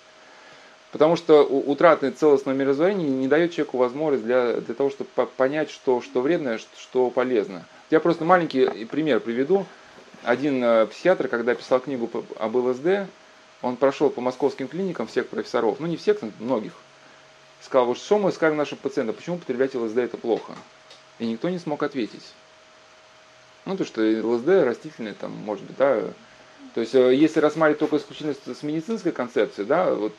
[0.94, 6.02] Потому что утрата целостного мировоззрения не дает человеку возможность для, для того, чтобы понять, что,
[6.02, 7.66] что вредно, что полезно.
[7.90, 9.66] Я просто маленький пример приведу.
[10.24, 12.10] Один э, психиатр, когда писал книгу
[12.40, 13.08] об ЛСД,
[13.62, 16.74] он прошел по московским клиникам всех профессоров, ну не всех, но многих.
[17.62, 20.54] сказал, вот что мы скажем нашим пациентам, почему употреблять ЛСД это плохо?
[21.20, 22.34] И никто не смог ответить.
[23.66, 26.02] Ну, то, что ЛСД растительное, там, может быть, да.
[26.74, 30.14] То есть, э, если рассматривать только исключительно с медицинской концепцией, да, вот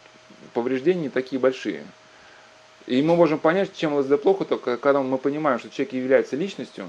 [0.55, 1.85] повреждения такие большие.
[2.87, 6.89] И мы можем понять, чем ЛСД плохо, только когда мы понимаем, что человек является личностью,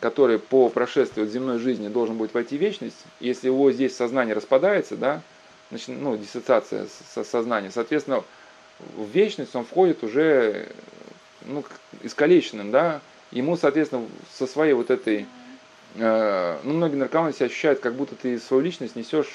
[0.00, 4.96] который по прошествии земной жизни должен будет войти в вечность, если его здесь сознание распадается,
[4.96, 5.20] да,
[5.70, 8.24] значит, ну, диссоциация со сознания, соответственно,
[8.96, 10.68] в вечность он входит уже
[11.46, 11.64] ну,
[12.02, 15.26] искалеченным, да, ему, соответственно, со своей вот этой,
[15.96, 19.28] э, ну, многие наркоманы себя ощущают, как будто ты свою личность несешь,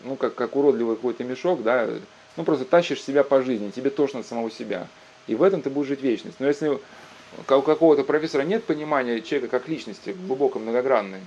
[0.00, 1.88] ну, как, как уродливый какой-то мешок, да,
[2.36, 4.88] ну, просто тащишь себя по жизни, тебе тошно от самого себя.
[5.26, 6.40] И в этом ты будешь жить вечность.
[6.40, 6.78] Но если
[7.38, 11.20] у какого-то профессора нет понимания человека как личности, глубоко многогранной,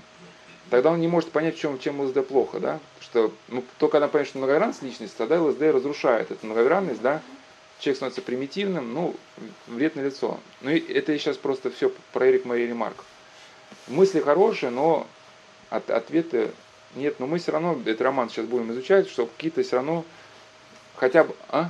[0.70, 2.80] тогда он не может понять, в чем, чем ЛСД плохо, да?
[3.00, 7.22] Что ну, только когда понять, что многогранность личности, тогда ЛСД разрушает эту многогранность, да?
[7.80, 9.16] Человек становится примитивным, ну,
[9.68, 10.40] вред на лицо.
[10.62, 13.04] Ну, и это я сейчас просто все про Эрик Мария Ремарк.
[13.88, 15.06] Мысли хорошие, но
[15.70, 16.52] от, ответы
[16.96, 17.20] нет.
[17.20, 20.06] Но мы все равно, этот роман сейчас будем изучать, что какие-то все равно
[20.96, 21.36] хотя бы...
[21.50, 21.70] А?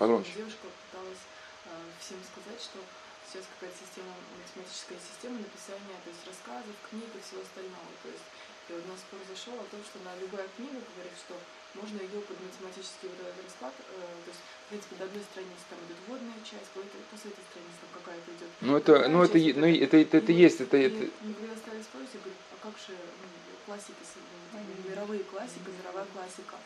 [0.00, 0.32] Погромче.
[0.32, 1.24] девушка пыталась
[1.68, 2.80] э, всем сказать, что
[3.28, 7.84] сейчас какая-то система, математическая система написания, то есть рассказов, книг и всего остального.
[8.00, 11.12] То есть и вот у нас спор зашел о том, что на любая книга говорит,
[11.20, 11.36] что
[11.76, 15.64] можно ее под математический вот этот расклад, э, то есть, в принципе, до одной страницы
[15.68, 18.50] там идет вводная часть, после, после этой страницы там какая-то идет.
[18.64, 21.12] Ну это, ну это, ну это, это, это, есть, это, это.
[21.20, 23.28] Мы когда стали спорить, я говорю, а как же ну,
[23.68, 24.00] классики,
[24.56, 26.56] ну, мировые классика, мировая классика.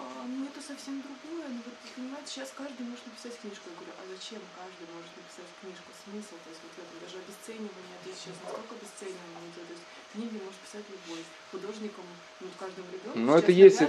[0.00, 1.48] А, ну это совсем другое.
[1.52, 3.68] Ну вот, понимаете, сейчас каждый может написать книжку.
[3.68, 5.92] Я говорю, а зачем каждый может написать книжку?
[6.08, 9.66] Смысл, то есть вот это даже обесценивание, здесь сейчас насколько обесценивание идет.
[9.68, 11.22] То есть книги может писать любой.
[11.50, 12.04] Художником,
[12.40, 13.82] ну, каждому ребенку Но это есть,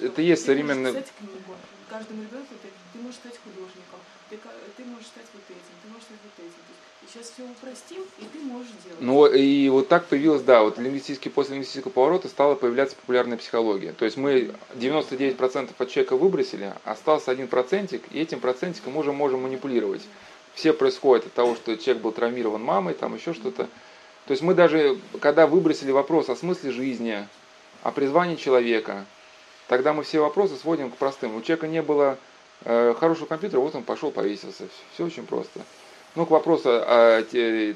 [0.00, 0.92] это есть современный...
[0.92, 1.54] писать книгу.
[1.88, 3.98] Каждому ребенку ты, ты можешь стать художником,
[4.30, 4.38] ты,
[4.76, 6.62] ты можешь стать вот этим, ты можешь стать вот этим.
[7.02, 9.00] Есть, сейчас все упростим, и ты можешь делать.
[9.00, 13.92] Ну и вот так появилась, да, вот лингвистический, после лингвистического поворота стала появляться популярная психология.
[13.92, 19.12] То есть мы 99% от человека выбросили, остался один процентик, и этим процентиком мы уже
[19.12, 20.02] можем манипулировать.
[20.54, 23.68] Все происходит от того, что человек был травмирован мамой, там еще что-то.
[24.28, 27.26] То есть мы даже, когда выбросили вопрос о смысле жизни,
[27.82, 29.06] о призвании человека,
[29.68, 31.34] тогда мы все вопросы сводим к простым.
[31.34, 32.18] У человека не было
[32.66, 34.64] э, хорошего компьютера, вот он пошел, повесился.
[34.92, 35.60] Все очень просто.
[36.14, 37.22] Ну, к вопросу о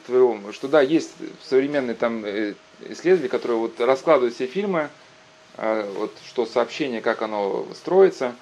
[0.05, 4.91] твоем, что да, есть современные там э, исследователи, которые вот раскладывают все фильмы,
[5.57, 8.35] э, вот что сообщение, как оно строится.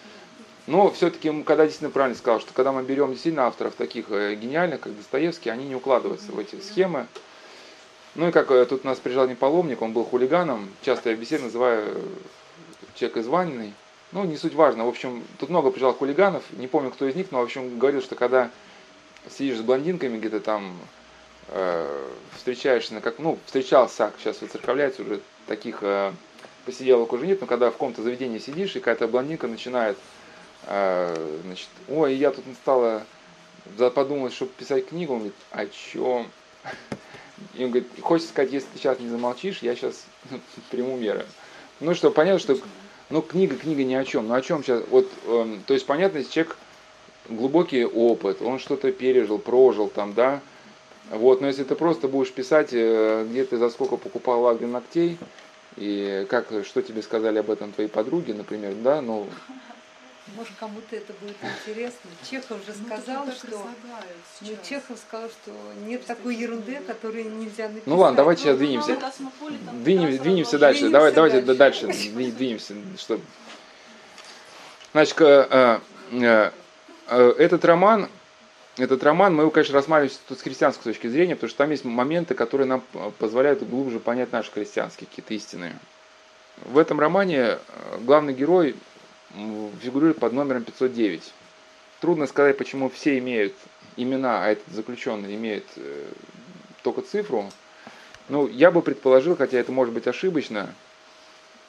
[0.67, 4.81] Но все-таки, когда действительно правильно сказал, что когда мы берем действительно авторов таких э, гениальных,
[4.81, 7.07] как Достоевский, они не укладываются в эти схемы.
[8.17, 11.43] Ну и как э, тут нас приезжал не паломник, он был хулиганом, часто я в
[11.43, 12.01] называю э,
[12.95, 13.73] человек из Ваниной.
[14.13, 14.85] Ну, не суть важно.
[14.85, 18.03] В общем, тут много приезжал хулиганов, не помню, кто из них, но, в общем, говорил,
[18.03, 18.51] что когда
[19.31, 20.77] сидишь с блондинками где-то там,
[21.49, 26.13] э, встречаешься, как, ну, встречался, сейчас выцерковляется уже, таких э,
[26.67, 29.97] посиделок уже нет, но когда в каком-то заведении сидишь, и какая-то блондинка начинает,
[30.67, 33.05] э, значит, ой, я тут стала
[33.95, 36.27] подумать, чтобы писать книгу, он говорит, о чем?
[37.55, 40.05] И он говорит, хочется сказать, если ты сейчас не замолчишь, я сейчас
[40.71, 41.27] приму меры.
[41.81, 42.59] Ну что, понятно, что
[43.11, 44.29] ну, книга, книга ни о чем.
[44.29, 44.83] Ну о чем сейчас?
[44.89, 46.57] Вот, э, то есть понятно, если человек
[47.29, 50.41] глубокий опыт, он что-то пережил, прожил там, да.
[51.11, 54.69] Вот, но если ты просто будешь писать, э, где ты за сколько покупал лак для
[54.69, 55.19] ногтей,
[55.77, 59.27] и как, что тебе сказали об этом твои подруги, например, да, ну,
[60.37, 62.11] может, кому-то это будет интересно.
[62.29, 63.67] Чехов же ну, сказал, ну, что...
[64.41, 65.53] Ну, Чехов сказал, что
[65.87, 67.87] нет такой ерунды, которую нельзя написать.
[67.87, 68.97] Ну ладно, давайте сейчас двинемся.
[69.73, 70.81] Двинем, двинемся дальше.
[70.81, 72.75] Двинемся Давай, давайте дальше, дальше двинемся.
[72.99, 73.21] Что...
[74.93, 75.81] Значит, э,
[76.13, 76.51] э,
[77.09, 78.09] э, этот роман,
[78.77, 81.85] этот роман, мы его, конечно, рассматриваем тут с христианской точки зрения, потому что там есть
[81.85, 82.83] моменты, которые нам
[83.19, 85.75] позволяют глубже понять наши христианские какие-то истины.
[86.65, 87.59] В этом романе
[88.01, 88.77] главный герой
[89.81, 91.33] фигурирует под номером 509.
[92.01, 93.55] Трудно сказать, почему все имеют
[93.97, 96.07] имена, а этот заключенный имеет э,
[96.83, 97.51] только цифру.
[98.29, 100.73] Ну, я бы предположил, хотя это может быть ошибочно,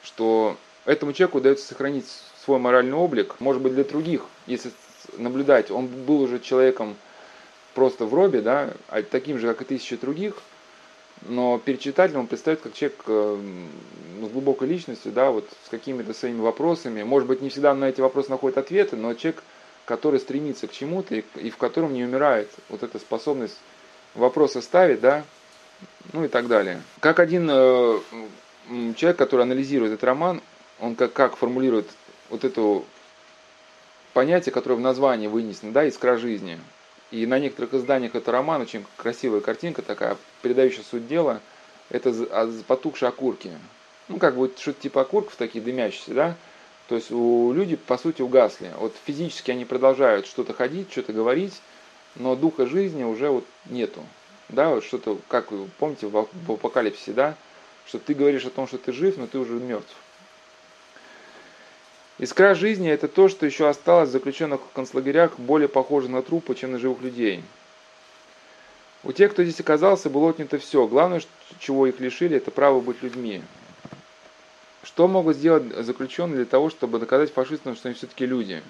[0.02, 2.06] что этому человеку удается сохранить
[2.44, 4.70] свой моральный облик, может быть, для других, если
[5.18, 6.96] наблюдать, он был уже человеком
[7.74, 10.42] просто в робе, да, а таким же, как и тысячи других–
[11.26, 13.40] но перед читателем он предстает как человек э,
[14.22, 17.02] с глубокой личностью, да, вот с какими-то своими вопросами.
[17.02, 19.42] Может быть, не всегда на эти вопросы находит ответы, но человек,
[19.84, 23.58] который стремится к чему-то и, и в котором не умирает вот эта способность
[24.14, 25.24] вопросы ставить, да,
[26.12, 26.82] ну и так далее.
[27.00, 28.00] Как один э,
[28.96, 30.40] человек, который анализирует этот роман,
[30.80, 31.88] он как, как формулирует
[32.30, 32.82] вот это
[34.12, 36.58] понятие, которое в названии вынесено, да, искра жизни.
[37.12, 41.40] И на некоторых изданиях это роман, очень красивая картинка такая, передающая суть дела,
[41.90, 43.50] это а, потухшие окурки.
[44.08, 46.36] Ну, как бы что-то типа окурков такие дымящиеся, да,
[46.88, 48.70] то есть у люди, по сути, угасли.
[48.78, 51.60] Вот физически они продолжают что-то ходить, что-то говорить,
[52.16, 54.02] но духа жизни уже вот нету.
[54.48, 57.36] Да, вот что-то, как вы помните в, в апокалипсисе, да,
[57.86, 59.94] что ты говоришь о том, что ты жив, но ты уже мертв.
[62.22, 66.54] Искра жизни– это то, что еще осталось в заключенных в концлагерях, более похоже на трупы,
[66.54, 67.42] чем на живых людей.
[69.02, 70.86] У тех, кто здесь оказался, было отнято все.
[70.86, 71.20] Главное,
[71.58, 73.42] чего их лишили, это право быть людьми.
[74.84, 78.62] Что могут сделать заключенные для того, чтобы доказать фашистам, что они все-таки люди?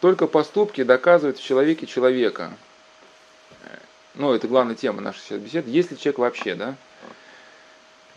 [0.00, 2.52] Только поступки доказывают в человеке человека.
[4.14, 5.68] Ну, это главная тема нашей беседы.
[5.68, 6.76] Есть ли человек вообще, да?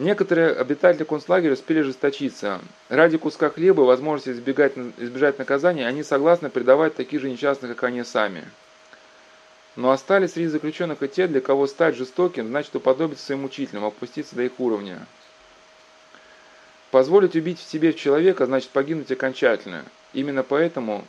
[0.03, 2.59] Некоторые обитатели концлагеря успели жесточиться.
[2.89, 7.85] Ради куска хлеба и возможности избегать, избежать наказания, они согласны предавать таких же несчастных, как
[7.85, 8.43] они сами.
[9.77, 14.35] Но остались среди заключенных и те, для кого стать жестоким, значит уподобиться своим учителям, опуститься
[14.35, 15.07] до их уровня.
[16.91, 19.85] Позволить убить в себе человека, значит погибнуть окончательно.
[20.11, 21.05] Именно поэтому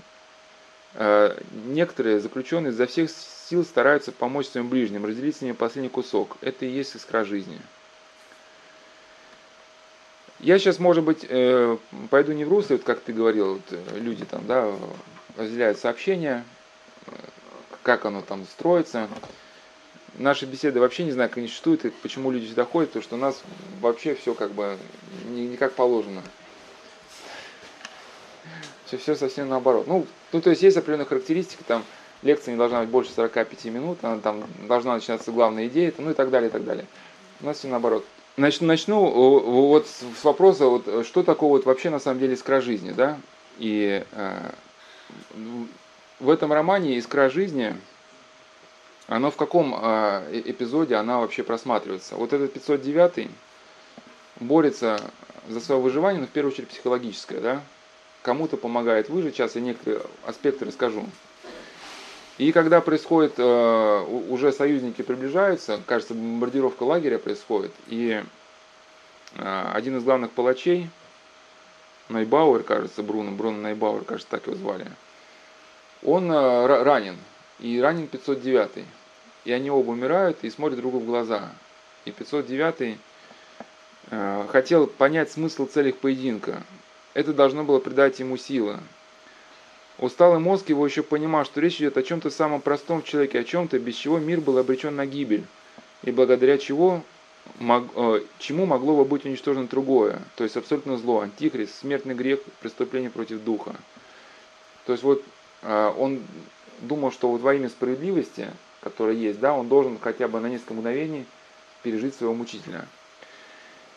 [0.94, 1.36] э,
[1.66, 6.36] некоторые заключенные изо всех сил стараются помочь своим ближним, разделить с ними последний кусок.
[6.42, 7.60] Это и есть искра жизни.
[10.44, 11.78] Я сейчас, может быть, э,
[12.10, 14.70] пойду не в русло, вот как ты говорил, вот, э, люди там, да,
[15.38, 16.44] разделяют сообщения,
[17.06, 17.12] э,
[17.82, 19.08] как оно там строится.
[20.18, 23.16] Наши беседы вообще не знаю, как они существуют, и почему люди сюда ходят, потому что
[23.16, 23.42] у нас
[23.80, 24.76] вообще все как бы
[25.30, 26.20] не, не положено.
[28.84, 29.86] Все, все совсем наоборот.
[29.86, 31.84] Ну, ну, то есть есть определенная характеристика, там
[32.20, 36.14] лекция не должна быть больше 45 минут, она там должна начинаться главная идея, ну и
[36.14, 36.84] так далее, и так далее.
[37.40, 38.04] У нас все наоборот.
[38.36, 38.98] Начну, начну
[39.40, 43.18] вот с вопроса, вот, что такое вот вообще на самом деле искра жизни, да?
[43.58, 44.50] И э,
[46.18, 47.76] в этом романе «Искра жизни»
[49.06, 52.16] оно в каком э, эпизоде она вообще просматривается?
[52.16, 53.28] Вот этот 509
[54.40, 54.98] борется
[55.48, 57.62] за свое выживание, но в первую очередь психологическое, да?
[58.22, 61.04] Кому-то помогает выжить, сейчас я некоторые аспекты расскажу.
[62.36, 68.24] И когда происходит, э, уже союзники приближаются, кажется, бомбардировка лагеря происходит, и
[69.36, 70.90] э, один из главных палачей,
[72.08, 74.86] Найбауэр, кажется, Бруно, Бруно Найбауэр, кажется, так его звали,
[76.02, 77.16] он э, ранен,
[77.60, 78.84] и ранен 509
[79.44, 81.52] И они оба умирают и смотрят другу в глаза.
[82.04, 82.98] И 509
[84.50, 86.62] хотел понять смысл целей поединка.
[87.14, 88.80] Это должно было придать ему силы.
[89.98, 93.44] Усталый мозг его еще понимал, что речь идет о чем-то самом простом в человеке, о
[93.44, 95.44] чем-то, без чего мир был обречен на гибель,
[96.02, 97.02] и благодаря чего,
[97.60, 102.40] мог, э, чему могло бы быть уничтожено другое, то есть абсолютно зло, антихрист, смертный грех,
[102.60, 103.76] преступление против духа.
[104.84, 105.22] То есть вот
[105.62, 106.22] э, он
[106.80, 108.48] думал, что вот во имя справедливости,
[108.80, 111.24] которая есть, да, он должен хотя бы на несколько мгновений
[111.84, 112.86] пережить своего мучителя.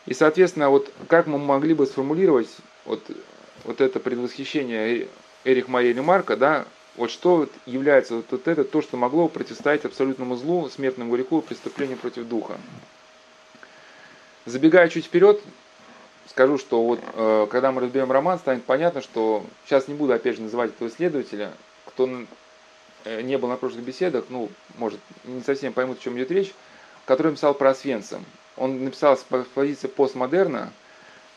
[0.06, 2.50] И, соответственно, вот как мы могли бы сформулировать
[2.86, 3.02] вот,
[3.66, 5.08] вот это предвосхищение
[5.48, 6.66] Эрих Мария Ремарка, да,
[6.98, 11.98] вот что является вот, вот это, то, что могло противостоять абсолютному злу, смертному греху, преступлению
[11.98, 12.58] против духа.
[14.46, 15.42] Забегая чуть вперед,
[16.28, 20.36] скажу, что вот э, когда мы разберем роман, станет понятно, что сейчас не буду опять
[20.36, 21.54] же называть этого исследователя,
[21.86, 22.10] кто
[23.06, 26.54] э, не был на прошлых беседах, ну, может, не совсем поймут, о чем идет речь,
[27.06, 28.26] который написал про Освенцим.
[28.58, 29.24] Он написал с
[29.54, 30.74] позиции постмодерна,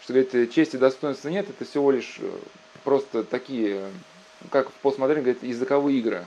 [0.02, 2.30] что говорит, чести и достоинства нет, это всего лишь э,
[2.84, 3.90] просто такие,
[4.50, 6.24] как в постмодерне говорят, языковые игры.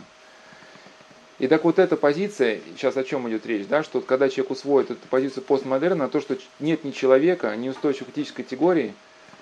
[1.39, 4.91] И так вот эта позиция, сейчас о чем идет речь, да, что когда человек усвоит
[4.91, 8.93] эту позицию постмодерна, то, что нет ни человека, ни устойчивой этической категории,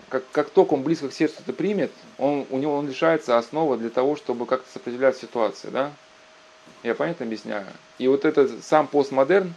[0.10, 3.78] как, как только он близко к сердцу это примет, он, у него он лишается основы
[3.78, 5.92] для того, чтобы как-то сопротивляться ситуации, да?
[6.84, 7.68] Я понятно объясняю?
[7.98, 9.54] И вот этот сам постмодерн,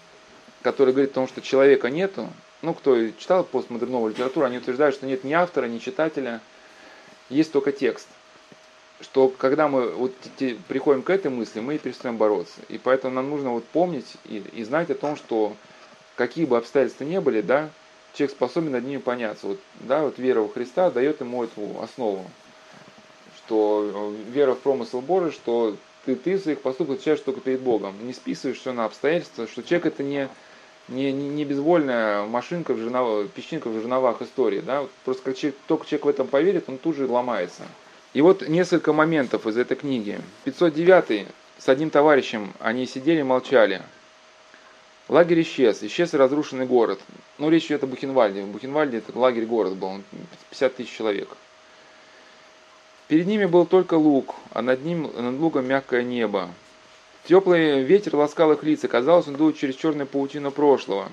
[0.63, 2.29] который говорит о том, что человека нету,
[2.63, 6.41] ну, кто читал постмодерновую литературу, они утверждают, что нет ни автора, ни читателя–
[7.29, 8.09] есть только текст.
[9.01, 10.14] Что когда мы вот
[10.68, 12.61] приходим к этой мысли, мы перестаем бороться.
[12.68, 15.57] И поэтому нам нужно вот помнить и, и знать о том, что
[16.16, 17.70] какие бы обстоятельства ни были, да,
[18.14, 19.49] человек способен над ними поняться.
[19.49, 22.25] Вот, да, вот вера во Христа дает ему эту основу.
[23.39, 27.95] Что э, вера в промысел Божий, что ты, ты своих поступках отвечаешь только перед Богом.
[28.07, 30.29] Не списываешь все на обстоятельства, что человек это не,
[30.89, 34.61] не, не, не безвольная машинка в жернов, песчинка в жерновах истории.
[34.61, 34.87] Да?
[35.05, 37.62] Просто как человек, только человек в этом поверит, он тут же ломается.
[38.12, 40.20] И вот несколько моментов из этой книги.
[40.45, 41.26] 509
[41.59, 43.82] с одним товарищем они сидели молчали.
[45.09, 47.01] Лагерь исчез, исчез разрушенный город.
[47.39, 48.43] Ну, речь идет о Бухенвальде.
[48.43, 50.01] В Бухенвальде это лагерь город был,
[50.51, 51.28] 50 тысяч человек.
[53.09, 56.49] Перед ними был только луг, а над ним, над лугом мягкое небо.
[57.27, 61.11] Теплый ветер ласкал их лица, казалось, он дует через черную паутину прошлого.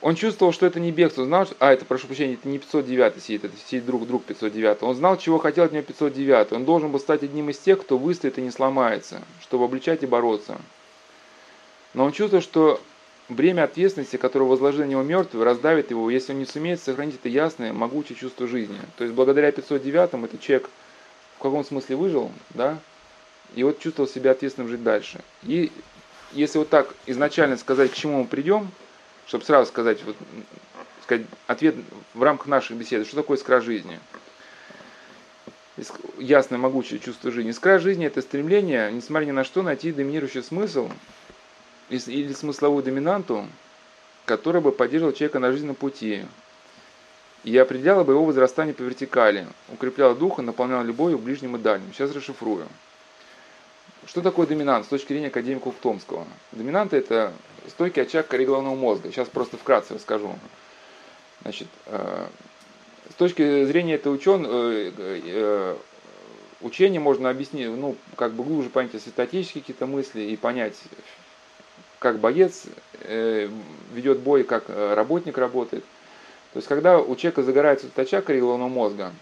[0.00, 3.44] Он чувствовал, что это не бегство, знал, а, это, прошу прощения, это не 509 сидит,
[3.44, 4.82] это сидит друг, друг 509.
[4.82, 6.52] Он знал, чего хотел от него 509.
[6.52, 10.06] Он должен был стать одним из тех, кто выстоит и не сломается, чтобы обличать и
[10.06, 10.58] бороться.
[11.94, 12.80] Но он чувствовал, что
[13.28, 17.28] бремя ответственности, которое возложил на него мертвый, раздавит его, если он не сумеет сохранить это
[17.28, 18.78] ясное, могучее чувство жизни.
[18.98, 20.68] То есть благодаря 509 этот человек
[21.38, 22.78] в каком смысле выжил, да,
[23.54, 25.20] и вот чувствовал себя ответственным жить дальше.
[25.42, 25.72] И
[26.32, 28.70] если вот так изначально сказать, к чему мы придем,
[29.26, 30.16] чтобы сразу сказать, вот,
[31.02, 31.76] сказать ответ
[32.12, 33.98] в рамках нашей беседы, что такое искра жизни.
[36.18, 37.50] Ясное, могучее чувство жизни.
[37.50, 40.88] Искра жизни– это стремление, несмотря ни на что, найти доминирующий смысл
[41.88, 43.46] или смысловую доминанту,
[44.24, 46.24] которая бы поддерживала человека на жизненном пути
[47.42, 51.92] и определяла бы его возрастание по вертикали, укрепляла духа, наполняла любовью ближним и дальним.
[51.92, 52.66] Сейчас расшифрую.
[54.06, 56.26] Что такое доминант с точки зрения академика Ухтомского?
[56.52, 57.32] Доминант– это
[57.68, 59.10] стойкий очаг коры головного мозга.
[59.10, 60.34] Сейчас просто вкратце расскажу.
[61.42, 62.26] Значит, э,
[63.10, 65.76] с точки зрения этого учен, э, э,
[66.60, 70.76] учения можно объяснить, ну, как бы глубже понять святотеческие какие-то мысли и понять,
[71.98, 72.64] как боец
[73.00, 73.48] э,
[73.92, 75.84] ведет бой, как э, работник работает.
[76.52, 79.12] То есть, когда у человека загорается этот очаг коры головного мозга,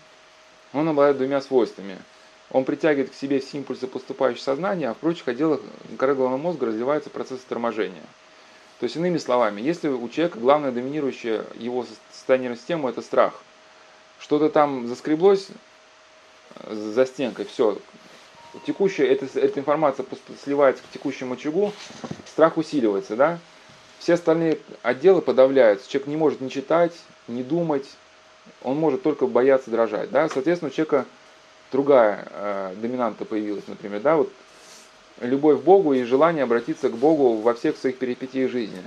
[0.72, 1.98] он обладает двумя свойствами–
[2.52, 5.60] он притягивает к себе все импульсы, поступающие в сознание, а в прочих отделах
[5.96, 8.02] коры головного мозга развивается процесс торможения.
[8.78, 13.42] То есть, иными словами, если у человека главное доминирующее его состояние системы– это страх,
[14.18, 15.48] что-то там заскреблось
[16.56, 17.78] э, за стенкой, все,
[18.66, 20.04] текущая, эта, эта информация
[20.44, 21.72] сливается к текущему очагу,
[22.26, 23.38] страх усиливается, да?
[23.98, 26.92] Все остальные отделы подавляются, человек не может ни читать,
[27.28, 27.88] ни думать,
[28.62, 30.28] он может только бояться дрожать, да?
[30.28, 31.06] Соответственно, у человека
[31.72, 34.32] другая э, доминанта появилась, например, да, вот
[35.20, 38.82] любовь к Богу и желание обратиться к Богу во всех своих перипетиях жизни.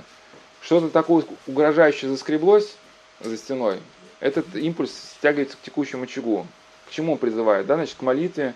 [0.62, 2.76] Что-то такое угрожающее заскреблось
[3.20, 3.78] за стеной,
[4.20, 6.46] этот импульс стягивается к текущему очагу.
[6.88, 7.66] К чему он призывает?
[7.66, 8.54] Да, значит, к молитве,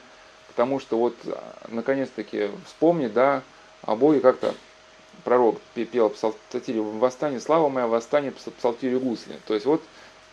[0.49, 1.17] к тому, что вот
[1.69, 3.43] наконец-таки вспомнить, да,
[3.83, 4.55] о Боге как-то
[5.25, 9.37] пророк пел в псалтире «Восстание, слава моя, восстание в псалтире гусли».
[9.47, 9.83] То есть вот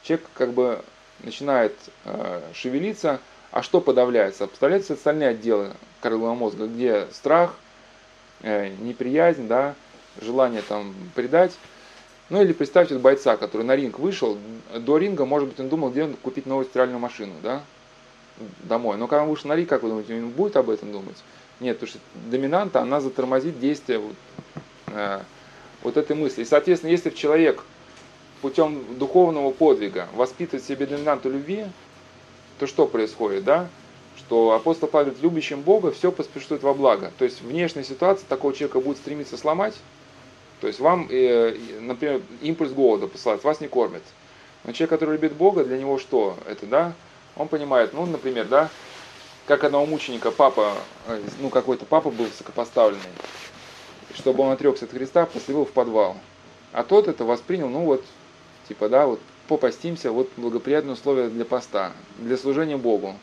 [0.03, 0.81] человек как бы
[1.19, 1.75] начинает
[2.05, 3.19] э, шевелиться,
[3.57, 4.45] а что подавляется?
[4.45, 7.55] Подавляются остальные отделы коры мозга, где страх,
[8.43, 9.73] э, неприязнь, да,
[10.21, 11.57] желание там предать.
[12.29, 14.37] Ну или представьте бойца, который на ринг вышел,
[14.75, 17.63] до ринга, может быть, он думал, где купить новую стиральную машину, да,
[18.61, 18.95] домой.
[18.97, 21.17] Но когда он вышел на ринг, как вы думаете, он будет об этом думать?
[21.59, 21.99] Нет, потому что
[22.29, 24.15] доминанта, она затормозит действие вот,
[24.89, 25.21] э,
[25.81, 26.43] вот этой мысли.
[26.43, 27.63] И, соответственно, если человек
[28.43, 31.65] путем духовного подвига воспитывает в себе доминанту любви,
[32.59, 33.67] то что происходит, да?
[34.17, 37.11] Что апостол Павел говорит, любящим Бога все поспешит во благо.
[37.17, 39.75] То есть внешняя ситуация такого человека будет стремиться сломать.
[40.59, 44.01] То есть вам, э, например, импульс голода посылать, вас не кормят.
[44.63, 46.35] Но человек, который любит Бога, для него что?
[46.47, 46.93] Это, да?
[47.35, 48.69] Он понимает, ну, например, да,
[49.45, 50.73] как одного мученика папа,
[51.07, 53.01] э, ну, какой-то папа был высокопоставленный,
[54.15, 56.17] чтобы он отрекся от Христа, посылил в подвал.
[56.73, 58.03] А тот это воспринял, ну вот,
[58.67, 63.15] типа, да, вот попастимся, вот благоприятные условия для поста, для служения Богу.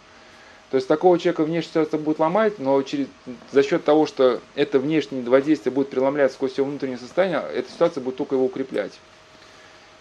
[0.71, 3.07] То есть такого человека внешняя ситуация будет ломать, но через,
[3.53, 8.03] за счет того, что это внешнее воздействие будет преломляться сквозь его внутреннее состояние, эта ситуация
[8.03, 8.93] будет только его укреплять.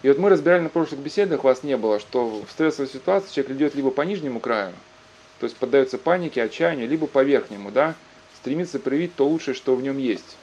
[0.02, 3.56] И вот мы разбирали на прошлых беседах, вас не было, что в стрессовой ситуации человек
[3.56, 4.72] идет либо по нижнему краю,
[5.38, 7.94] то есть поддается панике, отчаянию, либо по верхнему, да,
[8.36, 10.36] стремится проявить то лучшее, что в нем есть.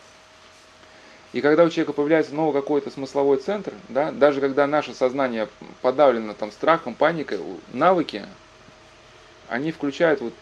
[1.33, 5.47] И когда у человека появляется новый какой-то смысловой центр, да, даже когда наше сознание
[5.81, 7.39] подавлено там, страхом, паникой,
[7.71, 8.25] навыки,
[9.47, 10.33] они включают вот,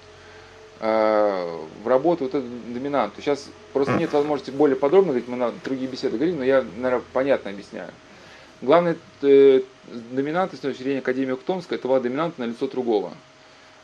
[0.79, 3.21] э, в работу вот эту доминанту.
[3.21, 7.05] Сейчас просто нет возможности более подробно говорить, мы на другие беседы говорим, но я, наверное,
[7.13, 7.91] понятно объясняю.
[8.61, 9.61] Главное, э,
[10.11, 13.13] доминанта с точки зрения Академии Ухтомска, это была доминанта на лицо другого.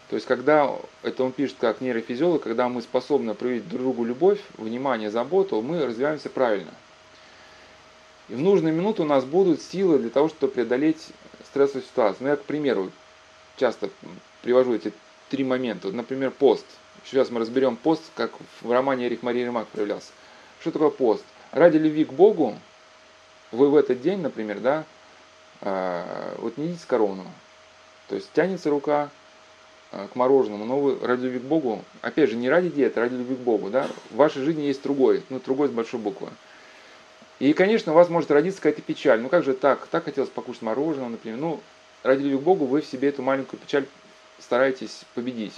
[0.09, 0.71] То есть, когда,
[1.03, 5.85] это он пишет как нейрофизиолог, когда мы способны проявить друг другу любовь, внимание, заботу, мы
[5.85, 6.71] развиваемся правильно.
[8.29, 11.09] И в нужную минуту у нас будут силы для того, чтобы преодолеть
[11.45, 12.23] стрессовую ситуацию.
[12.23, 12.91] Ну, я, к примеру,
[13.57, 13.89] часто
[14.41, 14.91] привожу эти
[15.29, 15.91] три момента.
[15.91, 16.65] Например, пост.
[17.05, 20.11] Сейчас мы разберем пост, как в романе Эрих Мария Ремак проявлялся.
[20.59, 21.23] Что такое пост?
[21.51, 22.55] Ради любви к Богу
[23.51, 24.85] вы в этот день, например, да,
[25.61, 27.25] э, вот не едите коровну.
[28.07, 29.09] То есть тянется рука
[29.91, 33.03] э, к мороженому, но вы ради любви к Богу, опять же, не ради диеты, а
[33.03, 36.29] ради любви к Богу, да, в вашей жизни есть другой, ну, другой с большой буквы.
[37.39, 39.19] И, конечно, у вас может родиться какая-то печаль.
[39.19, 39.87] Ну как же так?
[39.87, 41.37] Так хотелось покушать мороженое, например.
[41.37, 41.61] Ну,
[42.03, 43.85] ради любви к Богу, вы в себе эту маленькую печаль
[44.39, 45.55] стараетесь победить.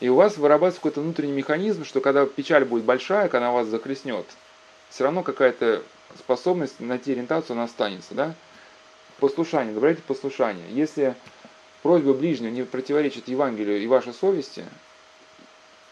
[0.00, 4.26] И у вас вырабатывается какой-то внутренний механизм, что когда печаль будет большая, когда вас захлестнет,
[4.90, 5.82] все равно какая-то
[6.18, 8.14] способность найти ориентацию, она останется.
[8.14, 8.34] Да?
[9.20, 10.66] Послушание, добавляйте послушание.
[10.70, 11.14] Если
[11.82, 14.64] просьба ближнего не противоречит Евангелию и вашей совести,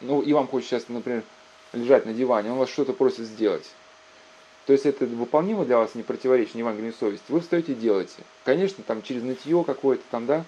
[0.01, 1.23] ну и вам хочется сейчас, например,
[1.73, 3.71] лежать на диване, он вас что-то просит сделать.
[4.67, 8.19] То есть это выполнимо для вас, не противоречит Евангелию и совести, вы встаете и делаете.
[8.45, 10.45] Конечно, там через нытье какое-то там, да,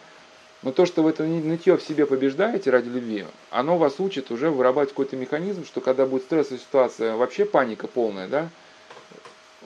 [0.63, 4.51] но то, что вы это нытье в себе побеждаете ради любви, оно вас учит уже
[4.51, 8.49] вырабатывать какой-то механизм, что когда будет стрессовая ситуация, вообще паника полная, да,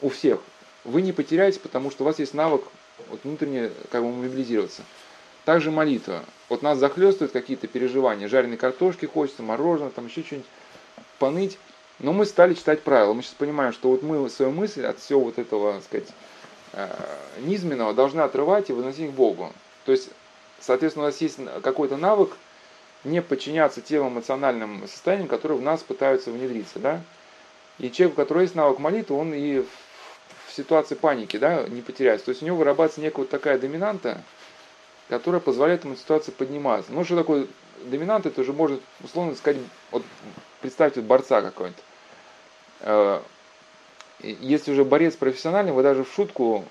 [0.00, 0.40] у всех,
[0.84, 2.62] вы не потеряете, потому что у вас есть навык
[3.10, 4.82] вот внутренне как бы мобилизироваться.
[5.44, 6.24] Также молитва.
[6.48, 8.28] Вот нас захлестывают какие-то переживания.
[8.28, 10.48] Жареной картошки хочется, мороженое, там еще что-нибудь
[11.18, 11.58] поныть.
[11.98, 13.12] Но мы стали читать правила.
[13.14, 16.08] Мы сейчас понимаем, что вот мы свою мысль от всего вот этого, так сказать,
[16.72, 16.88] э,
[17.40, 19.52] низменного должны отрывать и выносить к Богу.
[19.84, 20.10] То есть,
[20.60, 22.36] соответственно, у нас есть какой-то навык
[23.04, 27.00] не подчиняться тем эмоциональным состояниям, которые в нас пытаются внедриться, да.
[27.78, 32.26] И человек, у которого есть навык молитвы, он и в ситуации паники, да, не потеряется.
[32.26, 34.20] То есть у него вырабатывается некая вот такая доминанта,
[35.08, 36.92] которая позволяет ему ситуации подниматься.
[36.92, 37.46] Ну, что такое
[37.84, 40.02] доминант, это уже может, условно сказать, вот
[40.60, 41.82] представьте борца какой-нибудь.
[42.80, 43.20] Э,
[44.20, 46.64] если уже борец профессиональный, вы даже в шутку,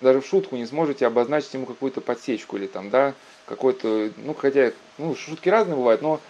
[0.00, 3.14] даже в шутку не сможете обозначить ему какую-то подсечку или там, да,
[3.46, 6.20] какой-то, ну, хотя, ну, шутки разные бывают, но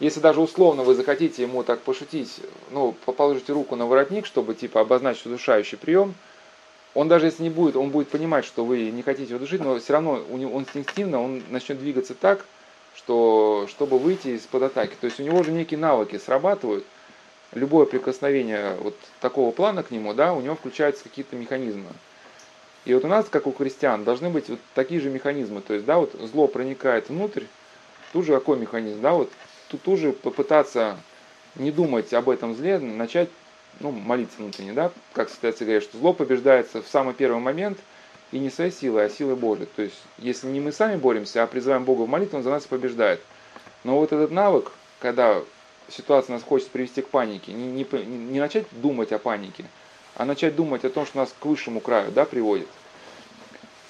[0.00, 2.40] если даже условно вы захотите ему так пошутить,
[2.70, 6.14] ну, положите руку на воротник, чтобы, типа, обозначить удушающий прием–
[6.94, 9.78] он даже если не будет, он будет понимать, что вы не хотите его душить, но
[9.78, 12.46] все равно у него, он инстинктивно он начнет двигаться так,
[12.94, 14.94] что, чтобы выйти из-под атаки.
[15.00, 16.84] То есть у него же некие навыки срабатывают.
[17.54, 21.90] Любое прикосновение вот такого плана к нему, да, у него включаются какие-то механизмы.
[22.84, 25.60] И вот у нас, как у крестьян, должны быть вот такие же механизмы.
[25.62, 27.44] То есть, да, вот зло проникает внутрь,
[28.12, 29.30] тут же какой механизм, да, вот
[29.68, 30.98] тут, тут же попытаться
[31.54, 33.30] не думать об этом зле, начать
[33.80, 37.78] ну, молиться внутренне, да, как святая говорит, что зло побеждается в самый первый момент
[38.32, 39.68] и не своей силой, а силой Божией.
[39.76, 42.64] То есть, если не мы сами боремся, а призываем Бога в молитву, Он за нас
[42.64, 43.20] побеждает.
[43.84, 45.42] Но вот этот навык, когда
[45.88, 49.64] ситуация нас хочет привести к панике, не, не, не начать думать о панике,
[50.16, 52.68] а начать думать о том, что нас к высшему краю да, приводит.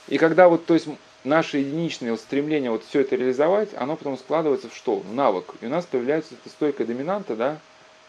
[0.08, 0.86] И когда вот, то есть,
[1.24, 4.96] наше единичное вот стремление вот все это реализовать, оно потом складывается в что?
[4.96, 5.54] В навык.
[5.60, 7.58] И у нас появляется эта стойкая доминанта, да,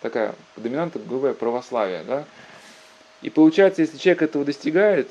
[0.02, 2.26] такая доминанта, грубое православие, да.
[3.22, 5.10] И получается, если человек этого достигает,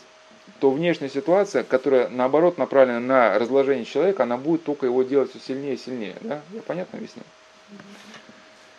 [0.60, 5.40] то внешняя ситуация, которая наоборот направлена на разложение человека, она будет только его делать все
[5.40, 6.16] сильнее и сильнее.
[6.20, 6.42] Да?
[6.52, 7.24] Я понятно объяснил?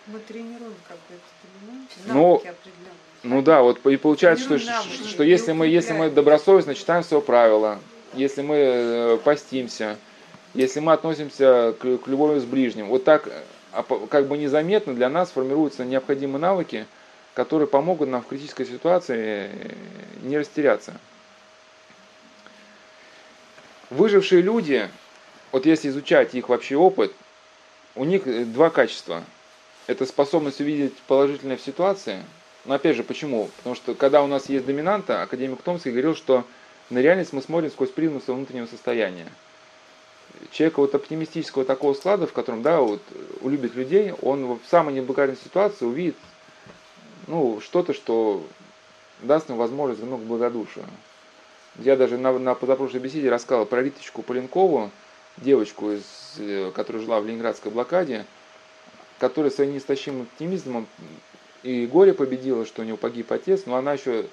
[0.08, 2.42] Мы тренируем как бы это ну,
[3.24, 7.24] ну да, вот и получается, что, что, что если мы, если мы добросовестно читаем свое
[7.24, 7.80] правило,
[8.14, 9.98] если мы э, постимся,
[10.54, 13.28] если мы относимся к, к любовью с ближним, вот так
[13.76, 16.86] а как бы незаметно для нас формируются необходимые навыки,
[17.34, 19.74] которые помогут нам в критической ситуации э,
[20.22, 20.94] не растеряться.
[23.90, 24.90] Выжившие люди,
[25.52, 27.12] вот если изучать их вообще опыт,
[27.96, 29.24] у них э, два качества.
[29.88, 32.24] Это способность увидеть положительное в ситуации.
[32.66, 33.50] Но опять же, почему?
[33.58, 36.44] Потому что когда у нас есть доминанта, академик Томский говорил, что
[36.90, 39.28] на реальность мы смотрим сквозь призму своего внутреннего состояния
[40.52, 43.02] человека вот оптимистического такого склада, в котором, да, вот
[43.42, 46.16] улюбит людей, он в самой неблагодарной ситуации увидит,
[47.28, 48.46] ну, что-то, что
[49.22, 50.86] даст ему возможность вернуть к благодушию.
[51.80, 54.92] Я даже на, на позапрошлой беседе рассказал про Риточку Поленкову,
[55.38, 56.04] девочку, из,
[56.38, 58.26] э, которая жила в Ленинградской блокаде,
[59.20, 60.88] которая своим неистощимым оптимизмом
[61.64, 64.26] и горе победила, что у нее погиб отец, но она еще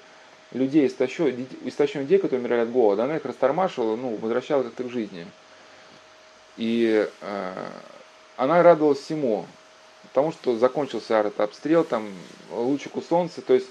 [0.51, 5.25] людей, истощенных людей, которые умирали от голода, она их растормашивала, ну, возвращала как-то к жизни.
[6.57, 7.53] И э,
[8.37, 9.47] она радовалась всему,
[10.03, 12.07] потому что закончился артобстрел, там
[12.51, 13.67] лучику солнца, то есть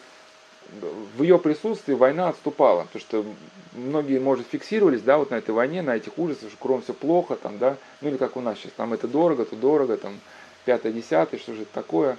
[1.17, 3.25] в ее присутствии война отступала, потому что
[3.73, 7.37] многие, может, фиксировались, да, вот на этой войне, на этих ужасах, что кругом все плохо,
[7.37, 10.19] там, да, ну или как у нас сейчас, там это дорого, то дорого, там,
[10.65, 12.19] пятое, десятое, что же это такое.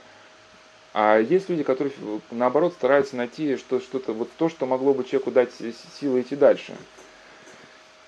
[0.94, 1.92] А есть люди, которые,
[2.30, 5.52] наоборот, стараются найти что, что-то, вот то, что могло бы человеку дать
[6.00, 6.76] силы идти дальше.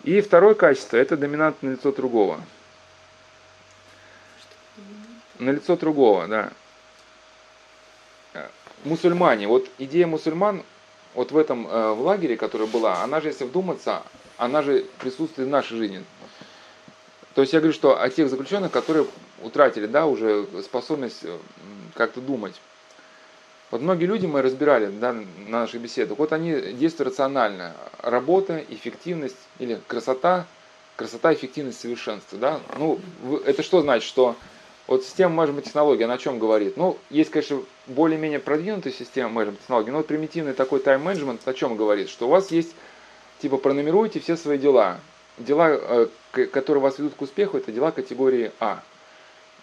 [0.03, 2.39] И второе качество– это доминантное лицо другого.
[5.39, 6.51] На лицо другого, да.
[8.83, 9.47] Мусульмане.
[9.47, 10.63] Вот идея мусульман
[11.15, 14.03] вот в этом э, в лагере, которая была, она же, если вдуматься,
[14.37, 16.03] она же присутствует в нашей жизни.
[17.33, 19.07] То есть я говорю, что о тех заключенных, которые
[19.41, 21.23] утратили, да, уже способность
[21.93, 22.55] как-то думать.
[23.71, 27.73] Вот многие люди мы разбирали да, на наших беседах, вот они действуют рационально.
[28.01, 30.45] Работа, эффективность или красота,
[30.95, 32.37] красота, эффективность, совершенство.
[32.37, 32.59] Да?
[32.77, 32.99] Ну,
[33.45, 34.35] это что значит, что
[34.87, 36.77] вот система менеджмент технологии, она о чем говорит?
[36.77, 41.75] Ну, есть, конечно, более-менее продвинутая система менеджмент технологии, но вот примитивный такой тайм-менеджмент о чем
[41.75, 42.09] говорит?
[42.09, 42.75] Что у вас есть,
[43.39, 44.99] типа, пронумеруйте все свои дела.
[45.39, 48.83] Дела, э, которые вас ведут к успеху, это дела категории А.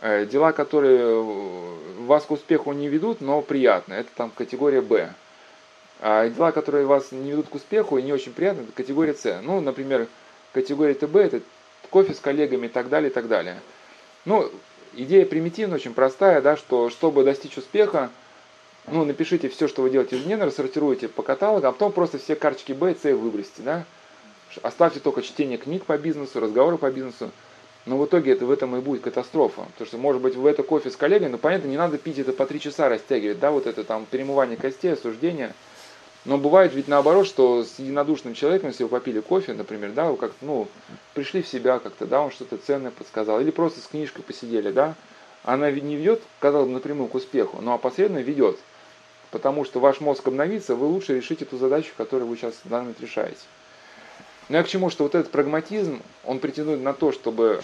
[0.04, 1.22] Э, дела, которые
[2.06, 5.14] вас к успеху не ведут, но приятны, это там категория Б.
[6.00, 9.40] А дела, которые вас не ведут к успеху и не очень приятны, это категория С.
[9.44, 10.08] Ну, например,
[10.52, 11.40] категория ТБ это
[11.90, 13.60] кофе с коллегами и так далее, и так далее.
[14.24, 14.50] Ну,
[14.94, 18.10] идея примитивная, очень простая, да, что чтобы достичь успеха,
[18.88, 22.72] ну, напишите все, что вы делаете ежедневно, рассортируйте по каталогам, а потом просто все карточки
[22.72, 23.84] Б и С выбросьте, да.
[24.62, 27.30] Оставьте только чтение книг по бизнесу, разговоры по бизнесу.
[27.84, 29.62] Но в итоге это в этом и будет катастрофа.
[29.72, 32.32] Потому что, может быть, в это кофе с коллегой, ну, понятно, не надо пить это
[32.32, 35.52] по три часа растягивать, да, вот это там перемывание костей, осуждение.
[36.24, 40.16] Но бывает ведь наоборот, что с единодушным человеком, если вы попили кофе, например, да, вы
[40.16, 40.68] как-то, ну,
[41.14, 44.94] пришли в себя как-то, да, он что-то ценное подсказал, или просто с книжкой посидели, да,
[45.42, 48.58] она не ведет, казалось бы, напрямую к успеху, но опосредованно ведет.
[49.32, 52.82] Потому что ваш мозг обновится, вы лучше решите ту задачу, которую вы сейчас в данный
[52.82, 53.40] момент решаете.
[54.48, 57.62] Но я к чему, что вот этот прагматизм, он претендует на то, чтобы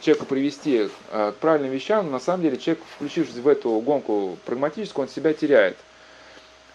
[0.00, 4.38] человека привести э, к правильным вещам, но на самом деле человек, включившись в эту гонку
[4.44, 5.76] прагматическую, он себя теряет.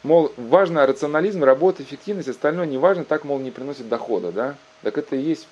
[0.03, 4.55] Мол, важно рационализм, работа, эффективность, остальное не важно, так, мол, не приносит дохода, да?
[4.81, 5.47] Так это и есть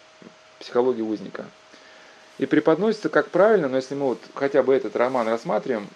[0.59, 1.45] психология узника.
[2.39, 5.87] И преподносится как правильно, но если мы вот хотя бы этот роман рассматриваем,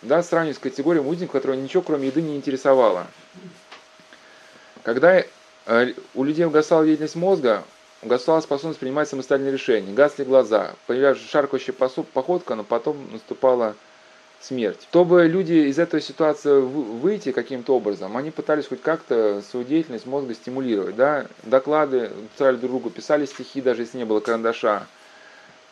[0.00, 3.06] да, сравнивать с категорией узника, которого ничего кроме еды не интересовало.
[4.82, 5.22] Когда
[6.14, 7.64] у людей угасала деятельность мозга,
[8.02, 13.74] угасала способность принимать самостоятельные решения, гасли глаза, появлялась шаркающая походка, но потом наступала
[14.40, 14.80] смерть.
[14.90, 20.34] Чтобы люди из этой ситуации выйти каким-то образом, они пытались хоть как-то свою деятельность мозга
[20.34, 20.96] стимулировать.
[20.96, 21.26] Да?
[21.44, 24.86] Доклады писали друг другу, писали стихи, даже если не было карандаша.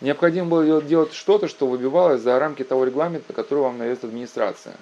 [0.01, 4.75] Необходимо было делать что-то, что выбивалось за рамки того регламента, который вам навесит администрация.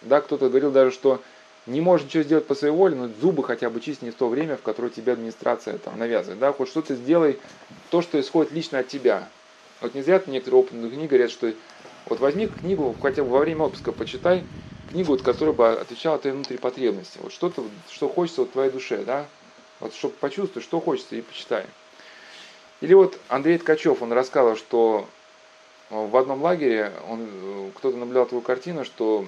[0.00, 1.20] Да, кто-то говорил даже, что
[1.66, 4.28] не можешь ничего сделать по своей воле, но зубы хотя бы чисть не в то
[4.28, 6.40] время, в которое тебе администрация там навязывает.
[6.40, 6.52] Да?
[6.52, 7.38] Хоть что-то сделай,
[7.90, 9.28] то, что исходит лично от тебя.
[9.80, 11.52] Вот не зря некоторые опытные книги говорят, что
[12.06, 14.44] вот возьми книгу, хотя бы во время отпуска почитай,
[14.90, 17.18] книгу, вот, которая бы отвечала твоей внутренней потребности.
[17.22, 19.26] Вот что-то, что хочется вот твоей душе, да?
[19.80, 21.66] Вот чтобы почувствовать, что хочется, и почитай.
[22.80, 25.08] Или вот Андрей Ткачев, он рассказывал, что
[25.90, 29.26] в одном лагере он, кто-то наблюдал твою картину, что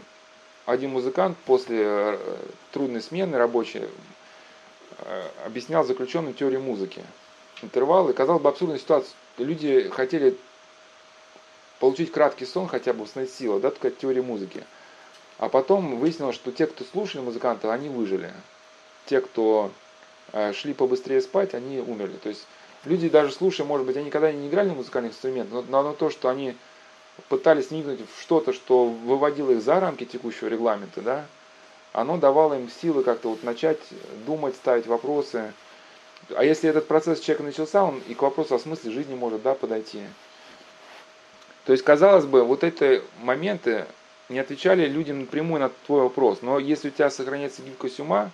[0.67, 2.19] один музыкант после э,
[2.73, 3.85] трудной смены рабочей
[4.99, 7.05] э, объяснял заключенным теорию музыки.
[7.63, 8.13] Интервалы.
[8.13, 9.15] Казалось бы, абсурдная ситуация.
[9.39, 10.37] Люди хотели
[11.81, 14.65] получить краткий сон, хотя бы установить силу, да, такая теория музыки.
[15.39, 18.33] А потом выяснилось, что те, кто слушали музыканта, они выжили.
[19.07, 19.71] Те, кто
[20.33, 22.17] э, шли побыстрее спать, они умерли.
[22.23, 22.47] То есть
[22.85, 26.09] люди даже слушая, может быть, они никогда не играли на музыкальных инструментах, но, но то,
[26.09, 26.57] что они
[27.29, 31.27] пытались вникнуть в что-то, что выводило их за рамки текущего регламента, да,
[31.93, 33.79] оно давало им силы как-то вот начать
[34.27, 35.53] думать, ставить вопросы.
[36.35, 39.55] А если этот процесс человека начался, он и к вопросу о смысле жизни может да,
[39.55, 40.03] подойти.
[41.65, 43.87] То есть, казалось бы, вот эти моменты
[44.29, 46.41] не отвечали людям напрямую на твой вопрос.
[46.43, 48.31] Но если у тебя сохраняется гибкость ума,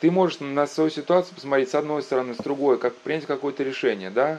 [0.00, 4.10] ты можешь на свою ситуацию посмотреть с одной стороны, с другой, как принять какое-то решение,
[4.10, 4.38] да?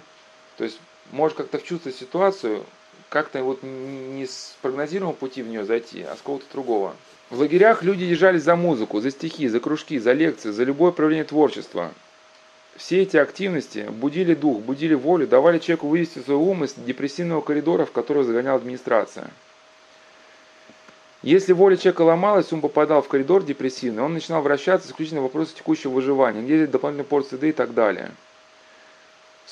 [0.57, 0.80] То есть,
[1.11, 2.63] можешь как-то вчувствовать ситуацию,
[3.10, 6.95] как-то вот не с прогнозируемого пути в нее зайти, а с какого-то другого.
[7.30, 11.26] В лагерях люди держались за музыку, за стихи, за кружки, за лекции, за любое проявление
[11.26, 11.91] творчества.
[12.76, 17.86] Все эти активности будили дух, будили волю, давали человеку вывести свой ум из депрессивного коридора,
[17.86, 19.30] в который загоняла администрация.
[21.22, 25.53] Если воля человека ломалась, ум попадал в коридор депрессивный, он начинал вращаться исключительно в вопросы
[25.53, 28.12] текущего выживания, где дополнительные порции еды и так далее.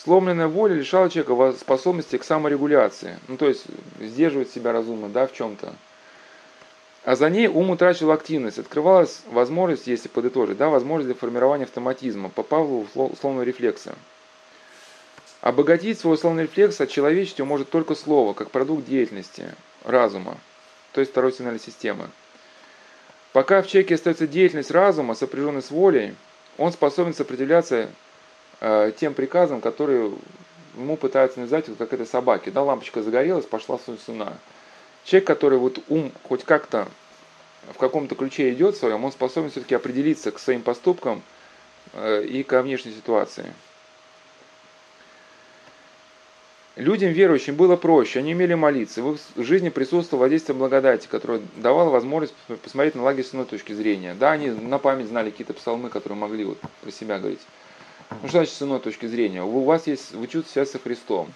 [0.04, 3.64] Сломленная воля лишала человека способности к саморегуляции, ну то есть
[4.00, 5.74] сдерживать себя разумно, да, в чем-то.
[7.04, 12.30] А за ней ум утрачивал активность, открывалась возможность, если подытожить, да, возможность для формирования автоматизма
[12.30, 13.96] по Павлову условного рефлекса.
[15.42, 20.38] Обогатить свой условный рефлекс от человечеству может только слово, как продукт деятельности, разума,
[20.92, 22.10] то есть второй сигнальной системы.
[23.34, 26.16] Пока в человеке остается деятельность разума, сопряженная с волей,
[26.58, 27.90] он способен сопротивляться
[28.60, 30.12] тем приказам, которые
[30.76, 32.52] ему пытаются навязать, вот как этой собаке.
[32.52, 34.34] Да, лампочка загорелась, пошла сuna.
[35.04, 36.88] Человек, который вот ум хоть как-то
[37.74, 41.22] в каком-то ключе идет своем, он способен все-таки определиться к своим поступкам
[41.94, 43.54] э, и ко внешней ситуации.
[46.76, 49.02] Людям верующим было проще, они умели молиться.
[49.02, 53.74] В их жизни присутствовало воздействие благодати, которое давало возможность посмотреть на лагерь с иной точки
[53.74, 54.14] зрения.
[54.14, 57.42] Да, они на память знали какие-то псалмы, которые могли вот про себя говорить.
[58.10, 59.44] Ну что значит с иной точки зрения?
[59.44, 61.32] У вас есть, вы чувствуете себя со Христом.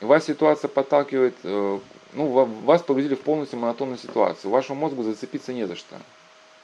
[0.00, 1.78] Вас ситуация подталкивает, э,
[2.12, 4.50] ну, вас погрузили в полностью монотонную ситуацию.
[4.50, 5.96] Вашему мозгу зацепиться не за что.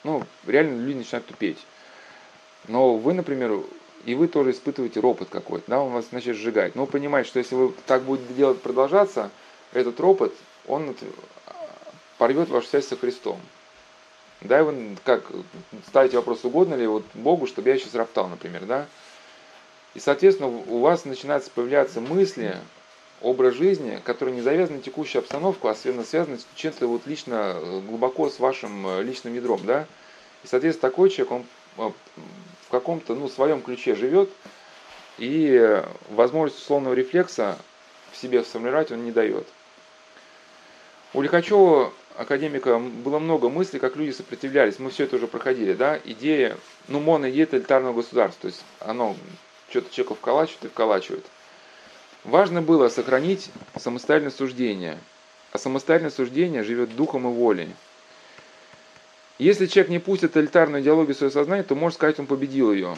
[0.04, 1.58] Ну, реально люди начинают тупеть.
[2.68, 3.60] Но вы, например,
[4.04, 6.74] и вы тоже испытываете ропот какой-то, да, он вас начнет сжигать.
[6.74, 9.30] Но понимаете, что если вы так будете делать продолжаться,
[9.72, 10.34] этот ропот,
[10.66, 10.94] он
[12.18, 13.40] порвет вашу связь со Христом.
[14.40, 15.24] Да, и вы как
[15.86, 18.86] ставите вопрос, угодно ли вот Богу, чтобы я сейчас роптал, например, да?
[19.94, 22.56] И, соответственно, у вас начинаются появляться мысли,
[23.22, 26.04] образ жизни, который не завязан на текущую обстановку, а связан
[26.38, 29.86] с чем-то вот лично, э, глубоко с вашим э, личным ядром, да?
[30.44, 31.44] И, соответственно, такой человек, он
[31.78, 31.92] э,
[32.66, 34.30] в каком-то, ну, своем ключе живет,
[35.18, 37.58] и возможность условного рефлекса
[38.12, 39.46] в себе сформировать он не дает.
[41.12, 44.78] У Лихачева, академика, было много мыслей, как люди сопротивлялись.
[44.78, 46.00] Мы все это уже проходили, да?
[46.04, 46.56] Идея,
[46.88, 48.42] ну, моноидея тоталитарного государства.
[48.42, 49.14] То есть оно
[49.72, 51.24] что-то человека вколачивает и вколачивает.
[52.24, 54.98] Важно было сохранить самостоятельное суждение.
[55.50, 57.74] А самостоятельное суждение живет духом и волей.
[59.38, 62.96] Если человек не пустит тоталитарную идеологию в свое сознание, то можно сказать, он победил ее.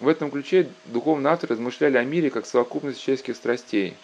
[0.00, 3.94] В этом ключе духовные авторы размышляли о мире как совокупность человеческих страстей.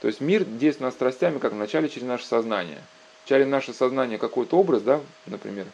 [0.00, 2.78] То есть мир действует над страстями, как вначале через наше сознание.
[3.22, 5.66] Вначале наше сознание какой-то образ, да, например,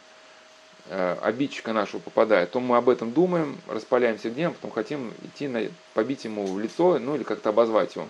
[0.93, 5.63] обидчика нашего попадает, то мы об этом думаем, распаляемся гневом, потом хотим идти на,
[5.95, 8.09] побить ему в лицо, ну или как-то обозвать его.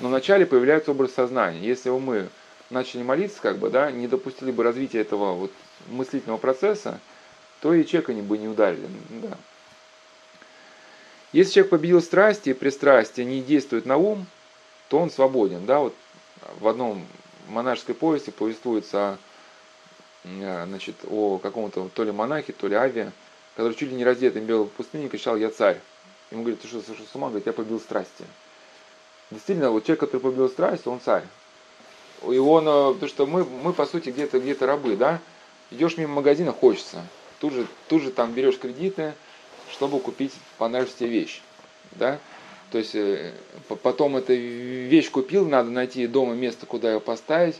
[0.00, 1.60] Но вначале появляется образ сознания.
[1.60, 2.28] Если мы
[2.70, 5.52] начали молиться, как бы, да, не допустили бы развития этого вот
[5.88, 7.00] мыслительного процесса,
[7.60, 8.86] то и человека не бы не ударили.
[9.10, 9.36] Да.
[11.32, 14.26] Если человек победил страсти и пристрастия, не действует на ум,
[14.88, 15.66] то он свободен.
[15.66, 15.80] Да?
[15.80, 15.94] Вот
[16.60, 17.06] в одном
[17.48, 19.27] монашеской повести повествуется э,
[20.66, 23.12] значит, о каком-то то ли монахе, то ли авиа,
[23.56, 25.80] который чуть ли не раздетый бегал в пустыне кричал «Я царь».
[26.30, 27.28] Ему говорит, ты что, сошел с ума?
[27.28, 28.24] Говорит, я побил страсти.
[29.30, 31.24] Действительно, вот человек, который побил страсть, он царь.
[32.22, 35.20] И он, э, потому что мы, мы по сути где-то где рабы, да?
[35.70, 37.04] Идешь мимо магазина, хочется.
[37.40, 39.14] Тут же, тут же там берешь кредиты,
[39.70, 41.42] чтобы купить понравившуюся вещь.
[41.92, 42.18] Да?
[42.70, 43.32] То есть э,
[43.82, 47.56] потом эту вещь купил, надо найти дома место, куда ее поставить.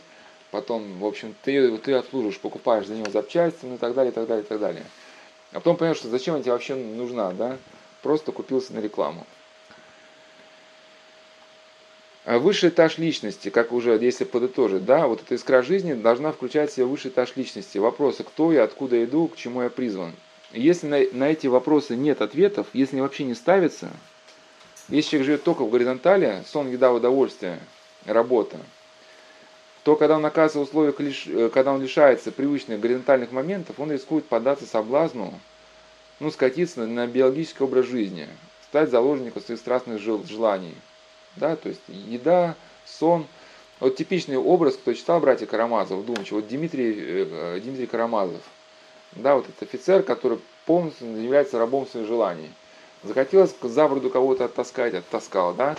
[0.51, 4.15] Потом, в общем, ты, ты обслуживаешь, покупаешь за него запчасти, ну и так далее, и
[4.15, 4.83] так далее, и так далее.
[5.51, 7.57] А потом понимаешь, что зачем она тебе вообще нужна, да?
[8.01, 9.25] Просто купился на рекламу.
[12.25, 16.71] А высший этаж личности, как уже, если подытожить, да, вот эта искра жизни должна включать
[16.71, 17.77] в себя высший этаж личности.
[17.77, 20.13] Вопросы, кто я, откуда иду, к чему я призван.
[20.51, 23.89] Если на, на эти вопросы нет ответов, если они вообще не ставятся,
[24.89, 27.59] если человек живет только в горизонтали, сон, еда, удовольствие,
[28.05, 28.57] работа,
[29.83, 34.25] то когда он оказывается в условиях, э, когда он лишается привычных горизонтальных моментов, он рискует
[34.25, 35.33] податься соблазну,
[36.19, 38.27] ну, скатиться на биологический образ жизни,
[38.69, 40.75] стать заложником своих страстных желаний–
[41.35, 42.55] да, то есть еда,
[42.85, 43.25] сон.
[43.79, 48.41] Вот типичный образ, кто читал братья Карамазов, вдумчиво, вот Дмитрий, э, Дмитрий Карамазов,
[49.13, 52.51] да, вот этот офицер, который полностью является рабом своих желаний.
[53.03, 55.77] Захотелось за бороду кого-то оттаскать, оттаскал, да,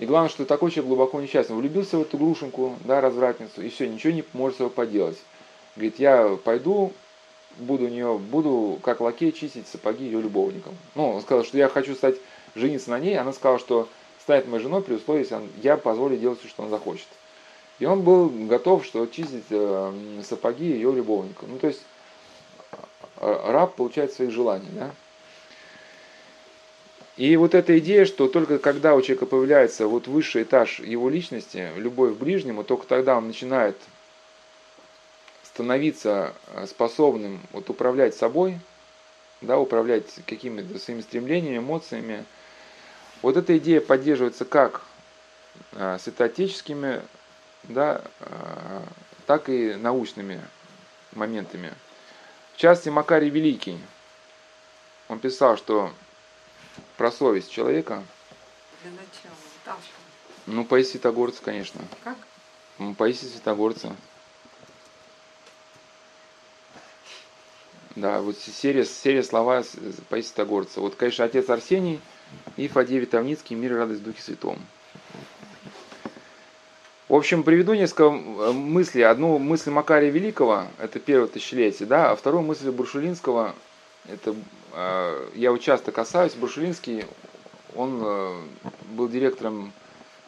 [0.00, 1.54] и главное, что такой человек глубоко несчастный.
[1.54, 5.18] Влюбился в эту грушеньку, да, развратницу, и все, ничего не может с поделать.
[5.76, 6.94] Говорит, я пойду,
[7.58, 10.74] буду у нее, буду как лакей чистить сапоги ее любовникам.
[10.94, 12.16] Ну, он сказал, что я хочу стать,
[12.54, 13.88] жениться на ней, она сказала, что
[14.22, 17.06] станет моей женой при условии, если я позволю делать все, что он захочет.
[17.78, 19.92] И он был готов, что чистить э,
[20.22, 21.44] сапоги ее любовника.
[21.46, 21.82] Ну, то есть
[23.18, 24.90] э, раб получает свои желания, да?
[27.20, 31.68] И вот эта идея, что только когда у человека появляется вот высший этаж его личности,
[31.76, 33.76] любовь к ближнему, только тогда он начинает
[35.42, 38.58] становиться э, способным вот управлять собой,
[39.42, 42.24] да, управлять какими-то своими стремлениями, эмоциями,
[43.20, 44.80] вот эта идея поддерживается как
[45.72, 47.02] э, святоотеческими,
[47.64, 48.80] да, э,
[49.26, 50.40] так и научными
[51.12, 51.74] моментами.
[52.54, 53.78] В частности, Макарий Великий,
[55.10, 55.92] он писал, что
[56.96, 58.02] про совесть человека...
[58.82, 59.78] Для начала, там?
[60.46, 61.80] Ну, Паисий Святогорца, конечно.
[62.02, 62.16] Как?
[62.78, 63.94] Ну, Паисий Святогорца.
[67.96, 69.62] Да, вот серия, серия слова
[70.08, 70.80] Паисия Святогорца.
[70.80, 72.00] Вот, конечно, отец Арсений–
[72.56, 74.58] и Фадея Витовницкий «Мир и радость в Духе Святом».
[77.08, 79.02] В общем, приведу несколько э, мыслей.
[79.02, 83.56] Одну мысль Макария Великого, это первое тысячелетие, да, а вторую мысль Буршулинского,
[84.06, 84.34] это э,
[84.74, 86.34] я его часто касаюсь.
[86.34, 87.04] Буршулинский,
[87.74, 88.40] он э,
[88.90, 89.72] был директором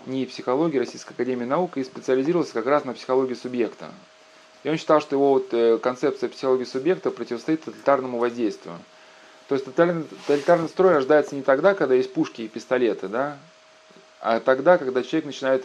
[0.06, 3.90] НИИ психологии Российской Академии Наук и специализировался как раз на психологии субъекта.
[4.64, 8.78] И он считал, что его вот э, концепция психологии субъекта противостоит тоталитарному воздействию.
[9.48, 13.38] То есть тоталитарный строй рождается не тогда, когда есть пушки и пистолеты, да,
[14.20, 15.64] а тогда, когда человек начинает,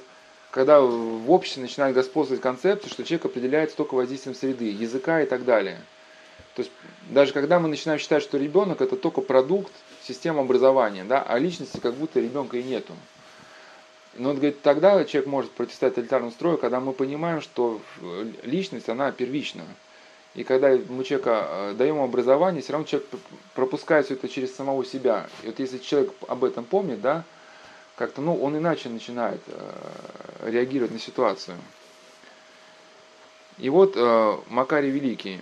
[0.49, 5.45] когда в обществе начинает господствовать концепция, что человек определяется только воздействием среды, языка и так
[5.45, 5.79] далее.
[6.57, 6.71] То есть
[7.11, 11.79] даже когда мы начинаем считать, что ребенок это только продукт системы образования, да, а личности
[11.79, 12.93] как будто ребенка и нету.
[14.15, 17.79] Но он говорит, тогда человек может противостоять тоталитарному строю, когда мы понимаем, что
[18.41, 19.65] личность, она первична.
[20.33, 23.07] И когда мы человека э, даем образование, все равно человек
[23.53, 25.27] пропускает все это через самого себя.
[25.43, 27.23] И вот если человек об этом помнит, да,
[27.95, 31.57] как-то, ну, он иначе начинает э, реагировать на ситуацию.
[33.59, 35.39] И вот э, Макарий Великий,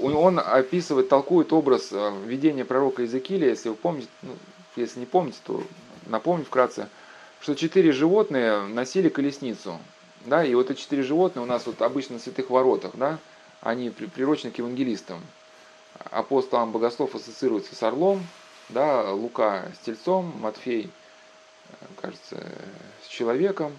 [0.00, 4.36] он, описывает, толкует образ э, видения пророка Иезекииля, если вы помните, ну,
[4.76, 5.62] если не помните, то
[6.06, 6.88] напомню вкратце,
[7.40, 9.78] что четыре животные носили колесницу,
[10.24, 13.18] да, и вот эти четыре животные у нас вот обычно на святых воротах, да,
[13.60, 15.20] они приурочены к евангелистам.
[16.10, 18.26] Апостолом богослов ассоциируется с орлом,
[18.70, 20.90] да, Лука с тельцом, Матфей–
[22.00, 22.44] кажется,
[23.04, 23.78] с человеком,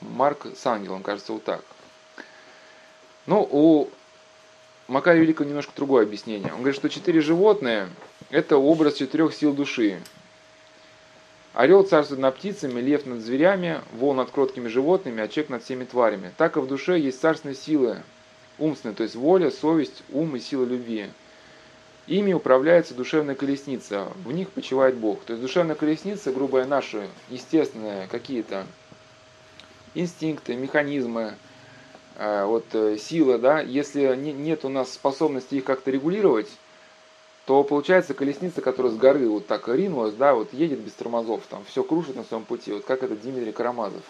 [0.00, 1.64] Марк с ангелом, кажется, вот так.
[3.26, 3.88] Ну, у
[4.88, 6.52] Макария Великого немножко другое объяснение.
[6.52, 7.88] Он говорит, что четыре животные–
[8.30, 10.00] это образ четырех сил души.
[11.54, 15.84] Орел царствует над птицами, лев над зверями, вол над кроткими животными, а человек над всеми
[15.84, 16.30] тварями.
[16.36, 18.02] Так и в душе есть царственные силы,
[18.58, 21.06] умственные, то есть воля, совесть, ум и сила любви.
[22.06, 25.24] Ими управляется душевная колесница, в них почивает Бог.
[25.24, 28.66] То есть душевная колесница, грубая наши, естественные какие-то
[29.94, 31.34] инстинкты, механизмы,
[32.18, 36.48] вот э, сила, да, если нет у нас способности их как-то регулировать,
[37.44, 41.64] то получается колесница, которая с горы вот так ринулась, да, вот едет без тормозов, там
[41.66, 44.02] все крушит на своем пути, вот как этот Дмитрий Карамазов.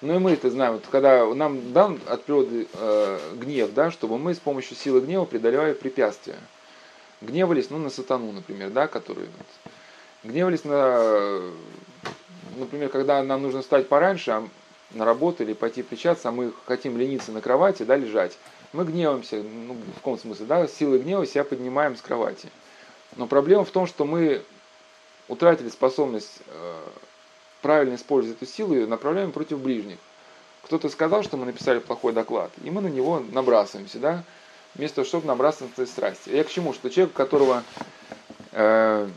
[0.00, 4.18] Ну и мы это знаем, вот когда нам дан от природы э, гнев, да, чтобы
[4.18, 6.36] мы с помощью силы гнева преодолевали препятствия.
[7.22, 9.72] Гневались, ну, на сатану, например, да, который вот,
[10.24, 11.40] гневались на,
[12.56, 14.48] например, когда нам нужно встать пораньше, а
[14.94, 18.36] на работу или пойти встречаться, а мы хотим лениться на кровати, да, лежать,
[18.72, 22.48] мы гневаемся, ну, в каком смысле, да, силой гнева себя поднимаем с кровати.
[23.16, 24.42] Но проблема в том, что мы
[25.28, 26.80] утратили способность э,
[27.62, 29.98] правильно использовать эту силу и направляем против ближних.
[30.62, 34.24] Кто-то сказал, что мы написали плохой доклад, и мы на него набрасываемся, да,
[34.74, 36.30] вместо того, чтобы набраться на свои страсти.
[36.30, 36.72] Я к чему?
[36.72, 37.62] Что человек, у которого
[38.52, 39.08] э,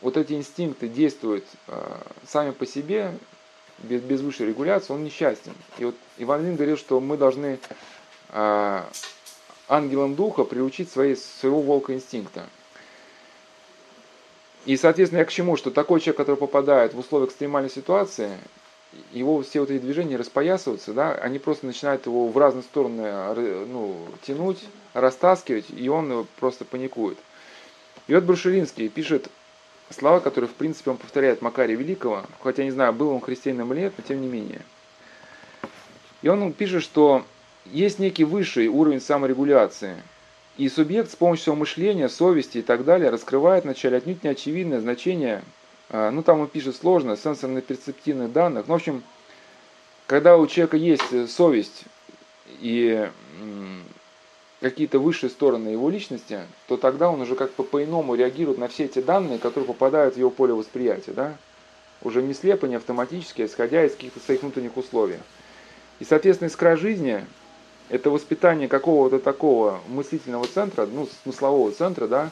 [0.00, 3.14] вот эти инстинкты действуют э, сами по себе,
[3.82, 5.52] без, без высшей регуляции, он несчастен.
[5.78, 7.58] И вот Иван Лин говорил, что мы должны
[8.30, 8.82] э,
[9.68, 12.46] ангелам духа приучить свои, своего волка инстинкта.
[14.64, 15.56] И, соответственно, я к чему?
[15.56, 18.30] Что такой человек, который попадает в условия экстремальной ситуации,
[19.10, 23.96] его все вот эти движения распоясываются, да, они просто начинают его в разные стороны ну,
[24.22, 24.62] тянуть,
[24.92, 27.18] растаскивать, и он просто паникует.
[28.06, 29.28] И вот Брушелинский пишет
[29.90, 33.80] слова, которые, в принципе, он повторяет Макария Великого, хотя не знаю, был он христианином или
[33.80, 34.62] нет, но тем не менее.
[36.22, 37.24] И он пишет, что
[37.66, 39.96] есть некий высший уровень саморегуляции,
[40.58, 45.42] и субъект с помощью своего мышления, совести и так далее раскрывает вначале отнюдь неочевидное значение
[45.92, 48.66] а, ну там он пишет сложно, сенсорно-перцептивных данных.
[48.66, 49.02] Ну, в общем,
[50.06, 51.84] когда у человека есть совесть
[52.60, 53.10] и
[54.62, 59.00] какие-то высшие стороны его личности, то тогда он уже как-то по-иному реагирует на все эти
[59.00, 61.12] данные, которые попадают в его поле восприятия.
[61.12, 61.36] Да?
[62.02, 65.18] Уже не слепо, не автоматически, а исходя из каких-то своих внутренних условий.
[65.98, 67.26] И, соответственно, искра жизни–
[67.88, 72.30] это воспитание какого-то такого мыслительного центра, ну, смыслового центра, да,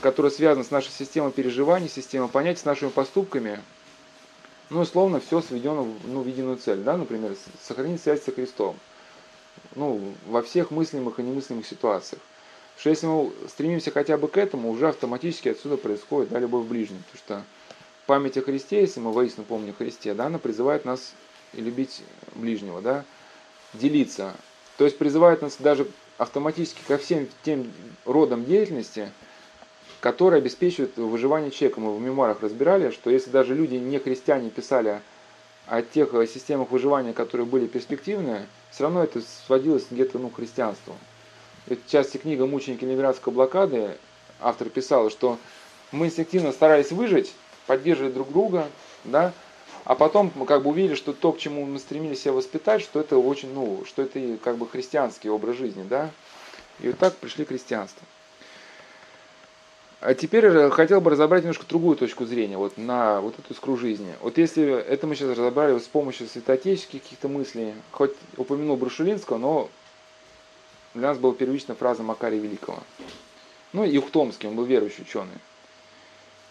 [0.00, 3.58] которая связана с нашей системой переживаний, системой понятий, с нашими поступками,
[4.70, 8.76] ну, условно, все сведено ну, в единую цель, да, например, сохранить связь со Христом,
[9.76, 12.20] ну, во всех мыслимых и немыслимых ситуациях.
[12.78, 16.68] Что если мы стремимся хотя бы к этому, уже автоматически отсюда происходит, да, любовь к
[16.68, 17.44] ближнему, потому что
[18.06, 21.12] память о Христе, если мы воистину помним о Христе, да, она призывает нас
[21.52, 22.02] любить
[22.34, 23.04] ближнего, да,
[23.74, 24.34] делиться.
[24.76, 25.86] То есть призывает нас даже
[26.18, 27.72] автоматически ко всем тем
[28.04, 29.10] родам деятельности,
[30.00, 31.80] которые обеспечивают выживание человека.
[31.80, 35.00] Мы в мемуарах разбирали, что если даже люди не христиане писали
[35.66, 40.94] о тех системах выживания, которые были перспективные, все равно это сводилось где-то ну, к христианству.
[41.66, 43.96] В части книги «Мученики Ленинградской блокады»
[44.40, 45.38] автор писал, что
[45.92, 47.32] мы инстинктивно старались выжить,
[47.66, 48.66] поддерживать друг друга,
[49.04, 49.32] да,
[49.84, 53.00] а потом мы как бы увидели, что то, к чему мы стремились себя воспитать, что
[53.00, 56.10] это очень, ну, что это как бы христианский образ жизни, да,
[56.80, 58.04] и вот так пришли к христианству.
[60.04, 64.14] А теперь хотел бы разобрать немножко другую точку зрения вот на вот эту искру жизни.
[64.20, 69.38] Вот если это мы сейчас разобрали вот с помощью святоотеческих каких-то мыслей, хоть упомянул Брушелинского,
[69.38, 69.70] но
[70.92, 72.80] для нас была первичная фраза Макария Великого.
[73.72, 75.38] Ну и Ухтомский, он был верующий ученый.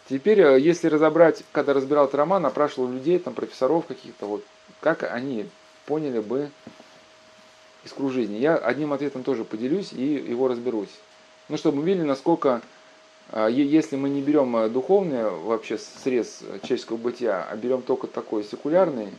[0.10, 4.44] Теперь, э, если разобрать, когда разбирал этот роман, опрашивал людей, там, профессоров каких-то, вот,
[4.80, 5.48] как они
[5.86, 6.50] поняли бы
[7.86, 8.38] искру жизни.
[8.38, 10.90] Я одним ответом тоже поделюсь и его разберусь.
[11.50, 12.64] Ну, чтобы мы видели, насколько,
[13.50, 19.10] если мы не берем э, духовный вообще срез человеческого бытия, а берем только такой секулярный,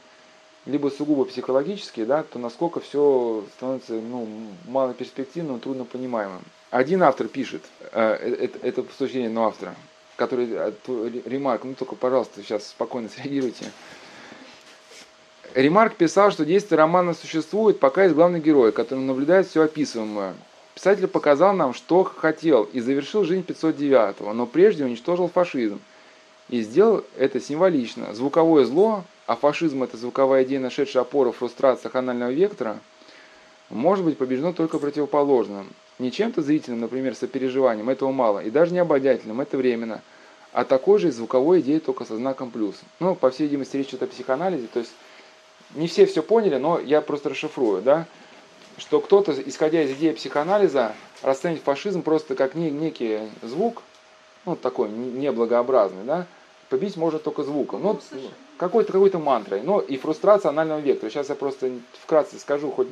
[0.67, 4.27] либо сугубо психологический, да, то насколько все становится ну,
[4.67, 6.43] малоперспективным, трудно понимаемым.
[6.71, 7.63] Один автор пишет,
[7.93, 9.75] это, это с точки зрения автора,
[10.17, 10.73] который э,
[11.25, 13.67] ремарк, ну только, пожалуйста, сейчас спокойно среагируйте.
[15.55, 20.35] Ремарк писал, что действие романа существует, пока есть главный герой, который наблюдает все описываемое.
[20.75, 25.81] Писатель показал нам, что хотел, и завершил жизнь 509-го, но прежде уничтожил фашизм.
[26.49, 28.13] И сделал это символично.
[28.13, 32.81] Звуковое зло, а фашизм это звуковая идея, нашедшая опору в фрустрациях анального вектора,
[33.71, 35.69] может быть побеждено только противоположным.
[35.99, 40.03] Не чем-то зрительным, например, сопереживанием, этого мало, и даже не обаятельным, это временно,
[40.53, 42.75] а такой же звуковой идеей, только со знаком плюс.
[42.99, 44.93] Ну, по всей видимости, речь идет о психоанализе, то есть
[45.75, 48.07] не все все поняли, но я просто расшифрую, да,
[48.79, 53.83] что кто-то, исходя из идеи психоанализа, расценит фашизм просто как не, некий звук,
[54.47, 56.27] ну, такой неблагообразный, да,
[56.69, 58.01] побить можно только звуком, ну,
[58.57, 61.11] какой-то какой-то мантрой, но и фрустрация анального вектора.
[61.11, 61.71] Сейчас я просто
[62.03, 62.89] вкратце скажу хоть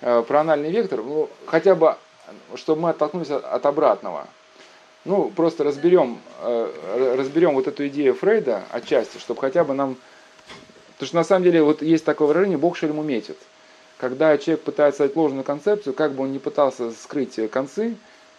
[0.00, 1.96] э, про анальный вектор, ну, хотя бы
[2.54, 4.26] чтобы мы оттолкнулись от обратного.
[5.04, 9.96] Ну, просто разберем, э, разберем вот эту идею Фрейда отчасти, чтобы хотя бы нам...
[10.94, 13.36] Потому что на самом деле вот есть такое выражение «Бог шельму метит».
[13.98, 17.96] Когда человек пытается дать ложную концепцию, как бы он ни пытался скрыть концы,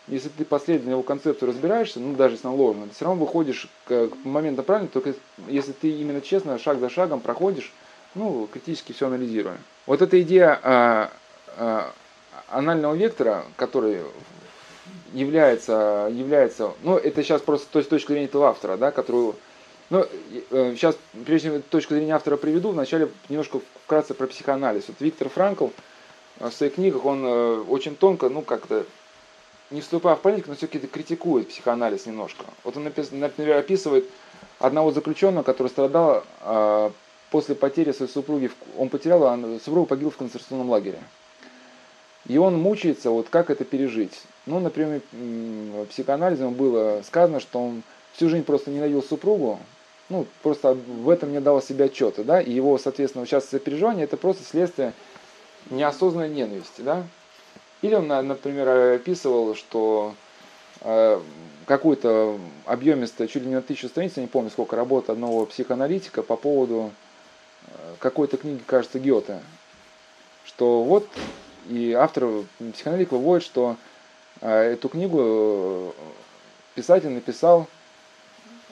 [0.08, 4.10] если ты последовательно его концепцию разбираешься, ну даже если она ложная, все равно выходишь к,
[4.24, 5.16] моменту правильно, только
[5.48, 7.74] если ты именно честно, шаг за шагом проходишь,
[8.14, 9.58] ну, критически все анализируя.
[9.88, 11.12] Вот эта идея а,
[11.58, 11.92] а,
[12.50, 14.02] анального вектора, который
[15.14, 19.36] является, является, ну это сейчас просто то есть, точка зрения этого автора, да, которую,
[19.90, 20.06] ну
[20.76, 24.86] сейчас, прежде чем точку зрения автора приведу, вначале немножко вкратце про психоанализ.
[24.88, 25.68] Вот Виктор Франкл
[26.40, 27.26] в своих книгах, он
[27.70, 28.86] очень тонко, ну как-то,
[29.72, 32.46] не вступая в политику, но все-таки критикует психоанализ немножко.
[32.64, 34.06] Вот он, например, описывает
[34.60, 36.24] одного заключенного, который страдал
[37.32, 41.00] после потери своей супруги, он потерял, а супруга погибла в концентрационном лагере.
[42.28, 44.22] И он мучается, вот как это пережить.
[44.46, 45.02] Ну, например,
[45.90, 47.84] психоанализом было сказано, что он
[48.14, 49.60] всю жизнь просто ненавидел супругу,
[50.10, 54.18] ну, просто в этом не дал себе отчета, да, и его, соответственно, сейчас переживание это
[54.18, 54.94] просто следствие
[55.70, 57.04] неосознанной ненависти, да.
[57.82, 60.14] Или он, например, описывал, что
[60.82, 61.20] э,
[61.66, 66.22] какой-то объемистый, чуть ли не на тысячу страниц, я не помню, сколько работы одного психоаналитика
[66.24, 66.92] по поводу
[67.68, 69.40] э, какой-то книги, кажется, Гёте,
[70.46, 71.08] что вот
[71.68, 72.28] и автор,
[72.74, 73.76] психоаналитик выводит, что
[74.42, 75.92] э, эту книгу э,
[76.76, 77.68] писатель написал,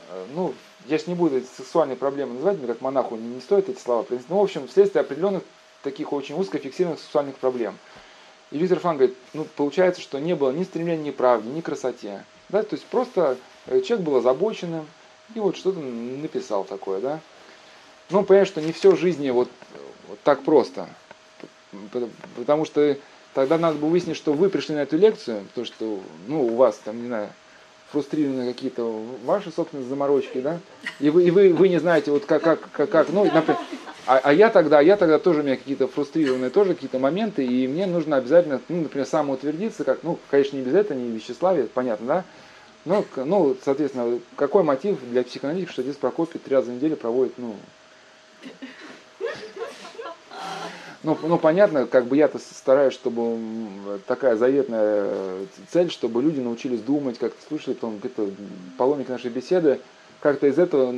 [0.10, 0.54] э, ну,
[0.88, 3.80] я же не буду эти сексуальные проблемы называть, мне как монаху не, не стоит эти
[3.80, 5.44] слова принести, но, в общем, вследствие определенных
[5.82, 7.78] таких очень узко фиксированных сексуальных проблем.
[8.52, 12.24] И Виктор Фан говорит, ну, получается, что не было ни стремления, ни правде, ни красоте.
[12.50, 12.64] Да?
[12.64, 13.38] То есть просто
[13.68, 14.86] человек был озабоченным
[15.34, 17.20] и вот что-то написал такое, да.
[18.10, 19.50] Ну, понятно, что не все в жизни вот,
[20.08, 20.88] вот так просто.
[22.36, 22.96] Потому что
[23.34, 26.80] тогда надо было выяснить, что вы пришли на эту лекцию, потому что, ну, у вас
[26.84, 27.30] там, не знаю,
[27.94, 30.60] фрустрированы какие-то ваши собственные заморочки, да,
[31.00, 33.60] и вы, и вы, вы не знаете, вот как, как, как, как ну, например,
[34.08, 37.68] а, а я тогда, я тогда тоже у меня какие-то фрустрированные тоже какие-то моменты, и
[37.68, 42.08] мне нужно обязательно, ну, например, самоутвердиться, как, ну, конечно, не без этого, не вещеславие, понятно,
[42.08, 42.24] да,
[42.86, 47.34] но, ну, соответственно, какой мотив для психоаналитика, что здесь Прокопий три раза в неделю проводит,
[47.38, 47.56] ну,
[51.04, 53.38] ну, ну, понятно, как бы я-то стараюсь, чтобы
[54.08, 55.10] такая заветная
[55.70, 58.30] цель, чтобы люди научились думать, как-то слушали, потом где-то
[58.78, 59.80] паломник нашей беседы,
[60.22, 60.94] как-то из этого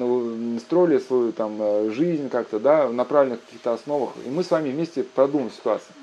[0.60, 4.12] строили свою там э, жизнь как-то, да, на правильных каких-то основах.
[4.24, 5.96] И мы с вами вместе продумаем ситуацию.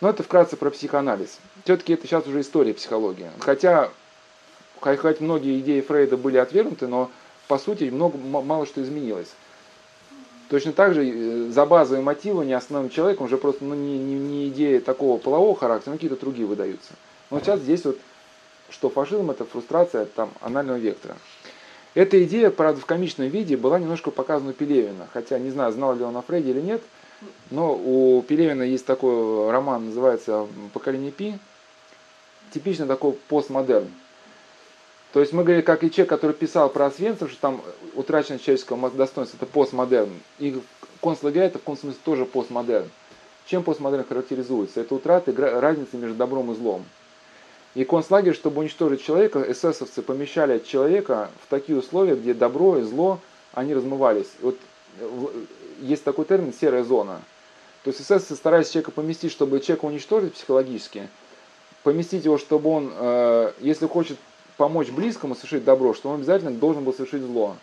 [0.00, 1.40] Но это вкратце про психоанализ.
[1.64, 3.28] Все-таки это сейчас уже история психологии.
[3.40, 3.90] Хотя,
[4.80, 7.10] хоть многие идеи Фрейда были отвергнуты, но
[7.48, 9.34] по сути много, мало что изменилось.
[10.48, 14.14] Точно так же э, за базовые мотивы не основным человеком уже просто ну, не, не,
[14.14, 16.92] не идея такого полового характера, но какие-то другие выдаются.
[17.30, 17.98] Но сейчас здесь вот,
[18.70, 21.16] что фашизм это фрустрация там, анального вектора.
[21.94, 25.94] Эта идея, правда, в комичном виде была немножко показана у Пелевина, хотя не знаю, знал
[25.96, 26.82] ли он о Фрейде или нет,
[27.50, 31.34] но у Пелевина есть такой роман, называется «Поколение Пи»,
[32.52, 33.88] типично такой постмодерн.
[35.12, 37.62] То есть мы говорили, как и человек, который писал про Освенцим, что там
[37.94, 40.10] утрачено человеческого достоинства, это постмодерн.
[40.38, 40.60] И
[41.02, 42.90] концлагеря это в каком смысле тоже постмодерн.
[43.46, 44.80] Чем постмодерн характеризуется?
[44.80, 46.84] Это утрата разницы между добром и злом.
[47.74, 53.20] И концлагерь, чтобы уничтожить человека, эсэсовцы помещали человека в такие условия, где добро и зло,
[53.52, 54.28] они размывались.
[54.40, 54.58] Вот
[55.80, 57.22] есть такой термин «серая зона».
[57.84, 61.08] То есть эсэсовцы старались человека поместить, чтобы человека уничтожить психологически,
[61.84, 64.18] поместить его, чтобы он, э, если хочет
[64.58, 67.56] помочь близкому совершить добро, что он обязательно должен был совершить зло.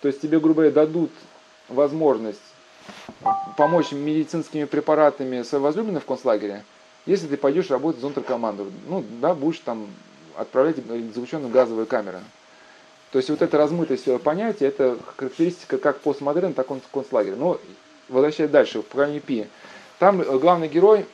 [0.00, 1.10] То есть тебе, грубо говоря, дадут
[1.68, 2.40] возможность
[3.56, 6.64] помочь медицинскими препаратами своей возлюбленной в концлагере,
[7.04, 8.70] если ты пойдешь работать в зонтеркоманду.
[8.88, 9.88] Ну, да, будешь там
[10.36, 12.20] отправлять заключенным газовые камеры.
[13.10, 17.36] То есть вот это размытость понятия, это характеристика как постмодерн, так и концлагеря.
[17.36, 17.58] Но
[18.08, 19.46] возвращаясь дальше, в программе Пи.
[19.98, 21.06] Там главный герой,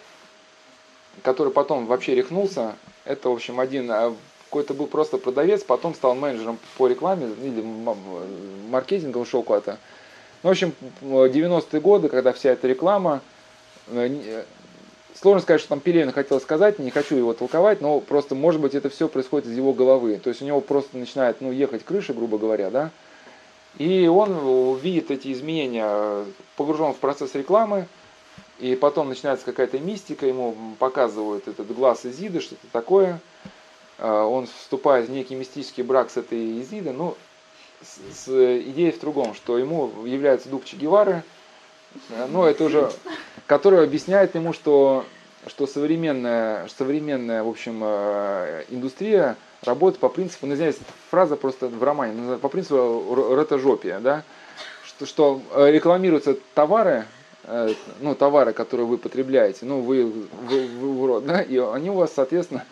[1.22, 4.14] который потом вообще рехнулся, это, в общем, один а,
[4.52, 7.64] какой-то был просто продавец, потом стал менеджером по рекламе или
[8.68, 9.78] маркетингом ушел куда-то.
[10.42, 13.22] Ну, в общем, 90-е годы, когда вся эта реклама,
[13.88, 14.44] э, э,
[15.18, 18.74] сложно сказать, что там Пелевин хотел сказать, не хочу его толковать, но просто, может быть,
[18.74, 20.20] это все происходит из его головы.
[20.22, 22.90] То есть у него просто начинает, ну, ехать крыша, грубо говоря, да,
[23.78, 26.26] и он видит эти изменения,
[26.56, 27.86] погружен в процесс рекламы,
[28.58, 33.18] и потом начинается какая-то мистика, ему показывают этот глаз Изиды, что-то такое–
[33.98, 37.16] он вступает в некий мистический брак с этой Изидой, ну,
[37.82, 41.22] с, с идеей в другом, что ему является дух Че Гевары,
[42.30, 42.90] ну, это уже,
[43.46, 45.04] который объясняет ему, что,
[45.46, 50.76] что современная, современная, в общем, э, индустрия работает по принципу, ну, здесь
[51.10, 54.22] фраза просто в романе, по принципу ротожопия, да,
[54.84, 57.04] что, что рекламируются товары,
[58.00, 62.12] ну, товары, которые вы потребляете, ну, вы, вы, вы урод, да, и они у вас,
[62.14, 62.64] соответственно,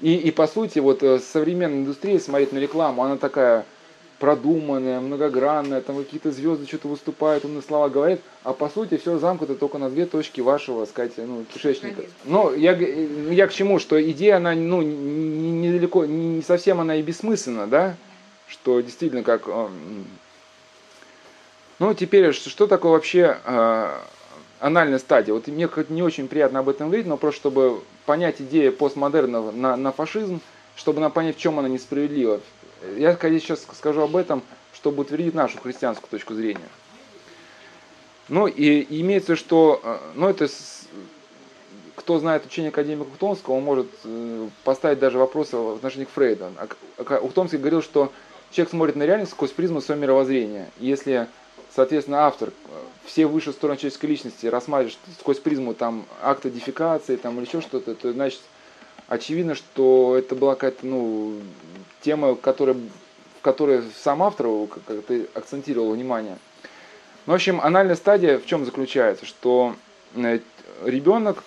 [0.00, 3.64] и, и по сути, вот э, современная индустрия, смотреть на рекламу, она такая
[4.18, 9.54] продуманная, многогранная, там какие-то звезды что-то выступают, умные слова говорят, а по сути все замкнуто
[9.54, 12.02] только на две точки вашего, сказать, ну, кишечника.
[12.24, 17.66] Но я, я к чему, что идея, она, ну, недалеко, не совсем она и бессмысленна,
[17.66, 17.96] да,
[18.48, 19.42] что действительно как...
[19.46, 19.68] Э,
[21.78, 23.98] ну, теперь, что, такое вообще э,
[24.58, 25.32] анальная стадия?
[25.32, 29.76] Вот мне не очень приятно об этом говорить, но просто чтобы понять идею постмодерна на,
[29.76, 30.40] на фашизм,
[30.76, 32.40] чтобы нам понять, в чем она несправедлива.
[32.96, 36.70] Я сейчас скажу об этом, чтобы утвердить нашу христианскую точку зрения.
[38.30, 40.48] Ну и, и имеется, что, э, ну это,
[41.96, 46.46] кто знает учение академика Ухтомского, он может э, поставить даже вопросы в отношении к Фрейду.
[47.20, 48.10] Ухтомский говорил, что
[48.52, 50.70] человек смотрит на реальность сквозь призму своего мировоззрения.
[50.78, 51.26] Если
[51.74, 52.52] соответственно, автор
[53.04, 57.94] все высшие стороны человеческой личности рассматривает сквозь призму там, акта дефикации там, или еще что-то,
[57.94, 58.40] то значит
[59.08, 61.34] очевидно, что это была какая-то ну,
[62.02, 66.38] тема, которая, в которой сам автор как-то акцентировал внимание.
[67.26, 69.26] Ну, в общем, анальная стадия в чем заключается?
[69.26, 69.74] Что
[70.14, 70.40] э,
[70.84, 71.44] ребенок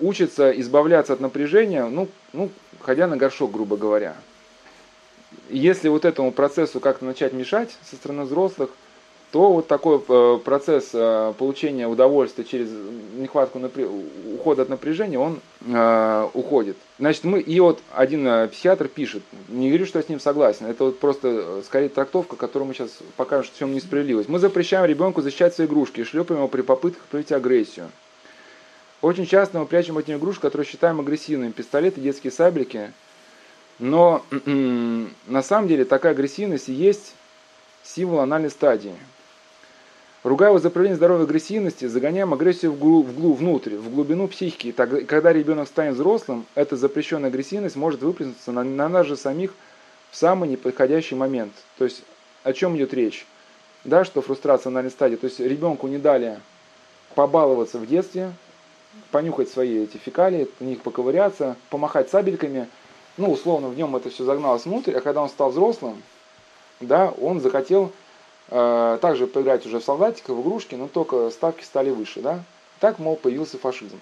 [0.00, 2.50] учится избавляться от напряжения, ну, ну,
[2.80, 4.14] ходя на горшок, грубо говоря.
[5.48, 8.70] Если вот этому процессу как-то начать мешать со стороны взрослых–
[9.32, 12.70] то вот такой э, процесс э, получения удовольствия через
[13.14, 13.86] нехватку напря...
[14.34, 16.76] ухода от напряжения, он э, уходит.
[16.98, 20.66] Значит, мы, и вот один э, психиатр пишет, не говорю, что я с ним согласен,
[20.66, 24.28] это вот просто скорее трактовка, которую мы сейчас покажем, что в чем несправедливость.
[24.28, 27.90] Мы запрещаем ребенку защищать свои игрушки шлепаем его при попытках проявить агрессию.
[29.02, 32.92] Очень часто мы прячем от него игрушки, которые считаем агрессивными, пистолеты, детские саблики.
[33.78, 37.14] Но на самом деле такая агрессивность и есть
[37.82, 38.94] символ анальной стадии.
[40.22, 44.72] Ругая его за проявление здоровой агрессивности, загоняем агрессию вглубь, вглубь, внутрь, в глубину психики.
[44.72, 49.54] Так, когда ребенок станет взрослым, эта запрещенная агрессивность может выплеснуться на, на нас же самих
[50.10, 51.52] в самый неподходящий момент.
[51.78, 52.02] То есть
[52.42, 53.26] о чем идет речь?
[53.84, 55.16] Да, что фрустрация на стадии.
[55.16, 56.40] То есть ребенку не дали
[57.14, 58.32] побаловаться в детстве,
[59.10, 62.68] понюхать свои эти фекалии, в них поковыряться, помахать сабельками.
[63.16, 66.02] Ну, условно, в нем это все загналось внутрь, а когда он стал взрослым,
[66.80, 67.92] да, он захотел
[68.48, 72.20] также поиграть уже в солдатика, в игрушки, но только ставки стали выше.
[72.20, 72.40] Да?
[72.80, 74.00] Так, мол, появился фашизм.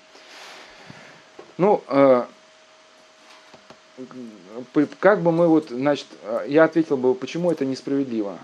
[1.57, 2.25] Ну, э,
[4.99, 6.07] как бы мы вот, значит,
[6.47, 8.39] я ответил бы, почему это несправедливо.